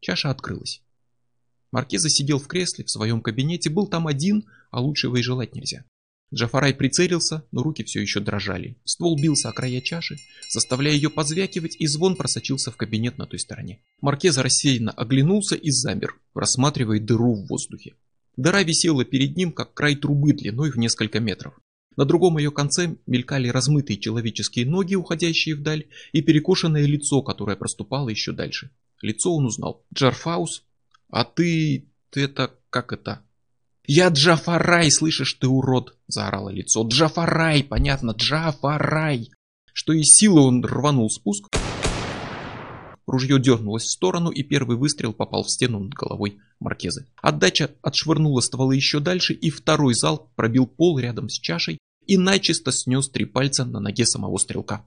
Чаша 0.00 0.30
открылась. 0.30 0.82
Маркеза 1.72 2.08
сидел 2.08 2.38
в 2.38 2.46
кресле 2.46 2.84
в 2.84 2.90
своем 2.90 3.20
кабинете, 3.20 3.70
был 3.70 3.86
там 3.86 4.06
один, 4.06 4.46
а 4.70 4.80
лучшего 4.80 5.16
и 5.16 5.22
желать 5.22 5.54
нельзя. 5.54 5.84
Джафарай 6.32 6.74
прицелился, 6.74 7.44
но 7.50 7.62
руки 7.62 7.82
все 7.82 8.00
еще 8.00 8.20
дрожали. 8.20 8.76
Ствол 8.84 9.20
бился 9.20 9.48
о 9.48 9.52
края 9.52 9.80
чаши, 9.80 10.18
заставляя 10.48 10.94
ее 10.94 11.10
позвякивать, 11.10 11.76
и 11.78 11.86
звон 11.86 12.14
просочился 12.14 12.70
в 12.70 12.76
кабинет 12.76 13.18
на 13.18 13.26
той 13.26 13.40
стороне. 13.40 13.80
Маркеза 14.00 14.42
рассеянно 14.42 14.92
оглянулся 14.92 15.56
и 15.56 15.70
замер, 15.70 16.14
рассматривая 16.34 17.00
дыру 17.00 17.34
в 17.34 17.48
воздухе. 17.48 17.94
Дыра 18.36 18.62
висела 18.62 19.04
перед 19.04 19.36
ним, 19.36 19.50
как 19.50 19.74
край 19.74 19.96
трубы 19.96 20.32
длиной 20.32 20.70
в 20.70 20.76
несколько 20.76 21.18
метров. 21.18 21.54
На 21.96 22.04
другом 22.04 22.38
ее 22.38 22.52
конце 22.52 22.96
мелькали 23.06 23.48
размытые 23.48 23.98
человеческие 23.98 24.66
ноги, 24.66 24.94
уходящие 24.94 25.56
вдаль, 25.56 25.88
и 26.12 26.22
перекошенное 26.22 26.86
лицо, 26.86 27.22
которое 27.22 27.56
проступало 27.56 28.08
еще 28.08 28.32
дальше. 28.32 28.70
Лицо 29.02 29.34
он 29.34 29.46
узнал. 29.46 29.84
Джарфаус? 29.92 30.62
А 31.08 31.24
ты... 31.24 31.88
ты 32.10 32.22
это... 32.22 32.54
как 32.70 32.92
это... 32.92 33.24
«Я 33.92 34.08
Джафарай, 34.10 34.88
слышишь 34.88 35.34
ты, 35.34 35.48
урод!»– 35.48 35.96
заорало 36.06 36.50
лицо. 36.50 36.86
«Джафарай, 36.86 37.64
понятно, 37.64 38.12
Джафарай!» 38.12 39.30
Что 39.72 39.92
из 39.92 40.10
силы 40.10 40.42
он 40.42 40.64
рванул 40.64 41.10
спуск. 41.10 41.48
Ружье 43.04 43.40
дернулось 43.40 43.82
в 43.82 43.90
сторону, 43.90 44.30
и 44.30 44.44
первый 44.44 44.76
выстрел 44.76 45.12
попал 45.12 45.42
в 45.42 45.50
стену 45.50 45.80
над 45.80 45.92
головой 45.92 46.38
Маркезы. 46.60 47.08
Отдача 47.20 47.72
отшвырнула 47.82 48.40
стволы 48.42 48.76
еще 48.76 49.00
дальше, 49.00 49.34
и 49.34 49.50
второй 49.50 49.94
залп 49.94 50.32
пробил 50.36 50.68
пол 50.68 51.00
рядом 51.00 51.28
с 51.28 51.32
чашей 51.32 51.78
и 52.06 52.16
начисто 52.16 52.70
снес 52.70 53.10
три 53.10 53.24
пальца 53.24 53.64
на 53.64 53.80
ноге 53.80 54.06
самого 54.06 54.36
стрелка. 54.36 54.86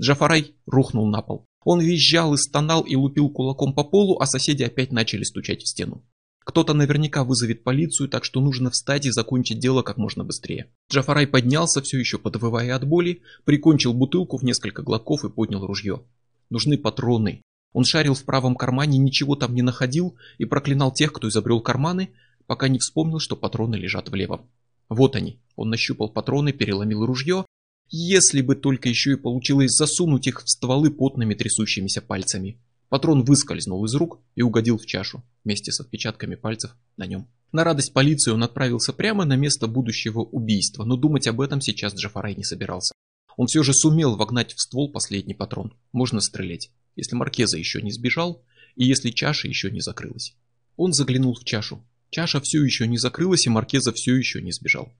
Джафарай 0.00 0.54
рухнул 0.66 1.08
на 1.08 1.22
пол. 1.22 1.44
Он 1.64 1.80
визжал 1.80 2.34
и 2.34 2.36
стонал 2.36 2.82
и 2.82 2.94
лупил 2.94 3.30
кулаком 3.30 3.74
по 3.74 3.82
полу, 3.82 4.20
а 4.20 4.26
соседи 4.26 4.62
опять 4.62 4.92
начали 4.92 5.24
стучать 5.24 5.62
в 5.62 5.68
стену. 5.68 6.04
Кто-то 6.44 6.74
наверняка 6.74 7.24
вызовет 7.24 7.64
полицию, 7.64 8.08
так 8.08 8.24
что 8.24 8.40
нужно 8.40 8.70
встать 8.70 9.06
и 9.06 9.10
закончить 9.10 9.58
дело 9.58 9.82
как 9.82 9.96
можно 9.96 10.24
быстрее. 10.24 10.70
Джафарай 10.92 11.26
поднялся, 11.26 11.80
все 11.80 11.98
еще 11.98 12.18
подвывая 12.18 12.76
от 12.76 12.86
боли, 12.86 13.22
прикончил 13.44 13.94
бутылку 13.94 14.36
в 14.36 14.42
несколько 14.42 14.82
глотков 14.82 15.24
и 15.24 15.30
поднял 15.30 15.66
ружье. 15.66 16.02
Нужны 16.50 16.76
патроны. 16.76 17.42
Он 17.72 17.84
шарил 17.84 18.14
в 18.14 18.24
правом 18.24 18.56
кармане, 18.56 18.98
ничего 18.98 19.36
там 19.36 19.54
не 19.54 19.62
находил 19.62 20.16
и 20.38 20.44
проклинал 20.44 20.92
тех, 20.92 21.12
кто 21.12 21.28
изобрел 21.28 21.60
карманы, 21.60 22.10
пока 22.46 22.68
не 22.68 22.78
вспомнил, 22.78 23.18
что 23.18 23.36
патроны 23.36 23.76
лежат 23.76 24.10
в 24.10 24.14
левом. 24.14 24.48
Вот 24.90 25.16
они. 25.16 25.40
Он 25.56 25.70
нащупал 25.70 26.10
патроны, 26.10 26.52
переломил 26.52 27.06
ружье. 27.06 27.46
Если 27.88 28.42
бы 28.42 28.54
только 28.54 28.88
еще 28.88 29.12
и 29.12 29.16
получилось 29.16 29.72
засунуть 29.72 30.26
их 30.26 30.44
в 30.44 30.48
стволы 30.48 30.90
потными 30.90 31.34
трясущимися 31.34 32.02
пальцами. 32.02 32.58
Патрон 32.94 33.24
выскользнул 33.24 33.84
из 33.86 33.94
рук 33.96 34.20
и 34.36 34.42
угодил 34.42 34.78
в 34.78 34.86
чашу, 34.86 35.24
вместе 35.42 35.72
с 35.72 35.80
отпечатками 35.80 36.36
пальцев 36.36 36.76
на 36.96 37.06
нем. 37.06 37.26
На 37.50 37.64
радость 37.64 37.92
полиции 37.92 38.30
он 38.30 38.44
отправился 38.44 38.92
прямо 38.92 39.24
на 39.24 39.34
место 39.34 39.66
будущего 39.66 40.20
убийства, 40.20 40.84
но 40.84 40.96
думать 40.96 41.26
об 41.26 41.40
этом 41.40 41.60
сейчас 41.60 41.92
Джафарай 41.96 42.36
не 42.36 42.44
собирался. 42.44 42.94
Он 43.36 43.48
все 43.48 43.64
же 43.64 43.74
сумел 43.74 44.14
вогнать 44.14 44.54
в 44.54 44.60
ствол 44.60 44.92
последний 44.92 45.34
патрон. 45.34 45.74
Можно 45.90 46.20
стрелять, 46.20 46.70
если 46.94 47.16
Маркеза 47.16 47.58
еще 47.58 47.82
не 47.82 47.90
сбежал 47.90 48.44
и 48.76 48.84
если 48.84 49.10
чаша 49.10 49.48
еще 49.48 49.72
не 49.72 49.80
закрылась. 49.80 50.36
Он 50.76 50.92
заглянул 50.92 51.34
в 51.34 51.42
чашу. 51.42 51.84
Чаша 52.10 52.40
все 52.40 52.62
еще 52.62 52.86
не 52.86 52.96
закрылась 52.96 53.44
и 53.44 53.50
Маркеза 53.50 53.92
все 53.92 54.14
еще 54.14 54.40
не 54.40 54.52
сбежал. 54.52 54.92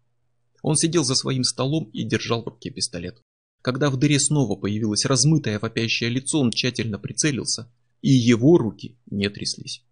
Он 0.62 0.74
сидел 0.74 1.04
за 1.04 1.14
своим 1.14 1.44
столом 1.44 1.90
и 1.92 2.02
держал 2.02 2.42
в 2.42 2.48
руке 2.48 2.70
пистолет. 2.70 3.22
Когда 3.62 3.88
в 3.88 3.96
дыре 3.96 4.18
снова 4.18 4.56
появилось 4.56 5.04
размытое 5.04 5.60
вопящее 5.60 6.10
лицо, 6.10 6.40
он 6.40 6.50
тщательно 6.50 6.98
прицелился, 6.98 7.70
и 8.02 8.10
его 8.10 8.58
руки 8.58 8.96
не 9.06 9.28
тряслись. 9.28 9.82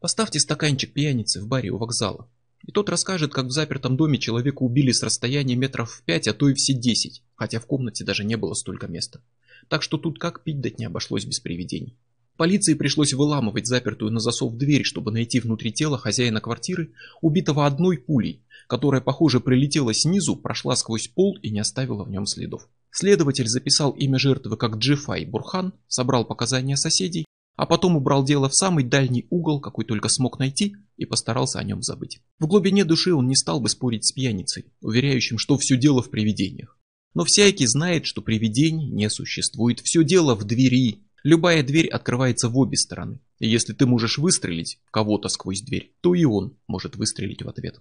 Поставьте 0.00 0.40
стаканчик 0.40 0.92
пьяницы 0.92 1.40
в 1.40 1.46
баре 1.46 1.70
у 1.70 1.78
вокзала, 1.78 2.30
и 2.66 2.72
тот 2.72 2.88
расскажет, 2.88 3.32
как 3.32 3.46
в 3.46 3.50
запертом 3.50 3.96
доме 3.96 4.18
человека 4.18 4.62
убили 4.62 4.92
с 4.92 5.02
расстояния 5.02 5.56
метров 5.56 5.92
в 5.92 6.02
пять, 6.02 6.28
а 6.28 6.34
то 6.34 6.48
и 6.48 6.54
все 6.54 6.72
десять, 6.72 7.22
хотя 7.34 7.60
в 7.60 7.66
комнате 7.66 8.04
даже 8.04 8.24
не 8.24 8.36
было 8.36 8.54
столько 8.54 8.86
места. 8.86 9.22
Так 9.68 9.82
что 9.82 9.98
тут 9.98 10.18
как 10.18 10.42
пить 10.42 10.60
дать 10.60 10.78
не 10.78 10.86
обошлось 10.86 11.24
без 11.24 11.40
привидений. 11.40 11.96
Полиции 12.36 12.72
пришлось 12.72 13.12
выламывать 13.12 13.66
запертую 13.66 14.10
на 14.10 14.20
засов 14.20 14.56
дверь, 14.56 14.84
чтобы 14.84 15.12
найти 15.12 15.40
внутри 15.40 15.72
тела 15.72 15.98
хозяина 15.98 16.40
квартиры, 16.40 16.94
убитого 17.20 17.66
одной 17.66 17.98
пулей, 17.98 18.42
которая, 18.66 19.02
похоже, 19.02 19.40
прилетела 19.40 19.92
снизу, 19.92 20.36
прошла 20.36 20.74
сквозь 20.76 21.08
пол 21.08 21.36
и 21.42 21.50
не 21.50 21.60
оставила 21.60 22.02
в 22.02 22.10
нем 22.10 22.24
следов. 22.24 22.66
Следователь 22.90 23.48
записал 23.48 23.92
имя 23.92 24.18
жертвы 24.18 24.56
как 24.56 24.76
Джифай 24.76 25.24
Бурхан, 25.24 25.72
собрал 25.86 26.24
показания 26.24 26.76
соседей, 26.76 27.24
а 27.56 27.66
потом 27.66 27.96
убрал 27.96 28.24
дело 28.24 28.48
в 28.48 28.54
самый 28.54 28.84
дальний 28.84 29.26
угол, 29.30 29.60
какой 29.60 29.84
только 29.84 30.08
смог 30.08 30.38
найти, 30.38 30.76
и 30.96 31.04
постарался 31.04 31.58
о 31.58 31.64
нем 31.64 31.82
забыть. 31.82 32.20
В 32.38 32.46
глубине 32.46 32.84
души 32.84 33.12
он 33.12 33.26
не 33.26 33.36
стал 33.36 33.60
бы 33.60 33.68
спорить 33.68 34.06
с 34.06 34.12
пьяницей, 34.12 34.72
уверяющим, 34.80 35.38
что 35.38 35.58
все 35.58 35.76
дело 35.76 36.02
в 36.02 36.10
привидениях. 36.10 36.78
Но 37.14 37.24
всякий 37.24 37.66
знает, 37.66 38.06
что 38.06 38.22
привидений 38.22 38.88
не 38.88 39.10
существует, 39.10 39.80
все 39.80 40.04
дело 40.04 40.34
в 40.34 40.44
двери. 40.44 41.04
Любая 41.22 41.62
дверь 41.62 41.88
открывается 41.88 42.48
в 42.48 42.56
обе 42.56 42.76
стороны. 42.76 43.20
И 43.40 43.48
если 43.48 43.72
ты 43.74 43.84
можешь 43.84 44.16
выстрелить 44.16 44.78
в 44.86 44.90
кого-то 44.90 45.28
сквозь 45.28 45.60
дверь, 45.60 45.94
то 46.00 46.14
и 46.14 46.24
он 46.24 46.56
может 46.66 46.96
выстрелить 46.96 47.42
в 47.42 47.48
ответ. 47.48 47.80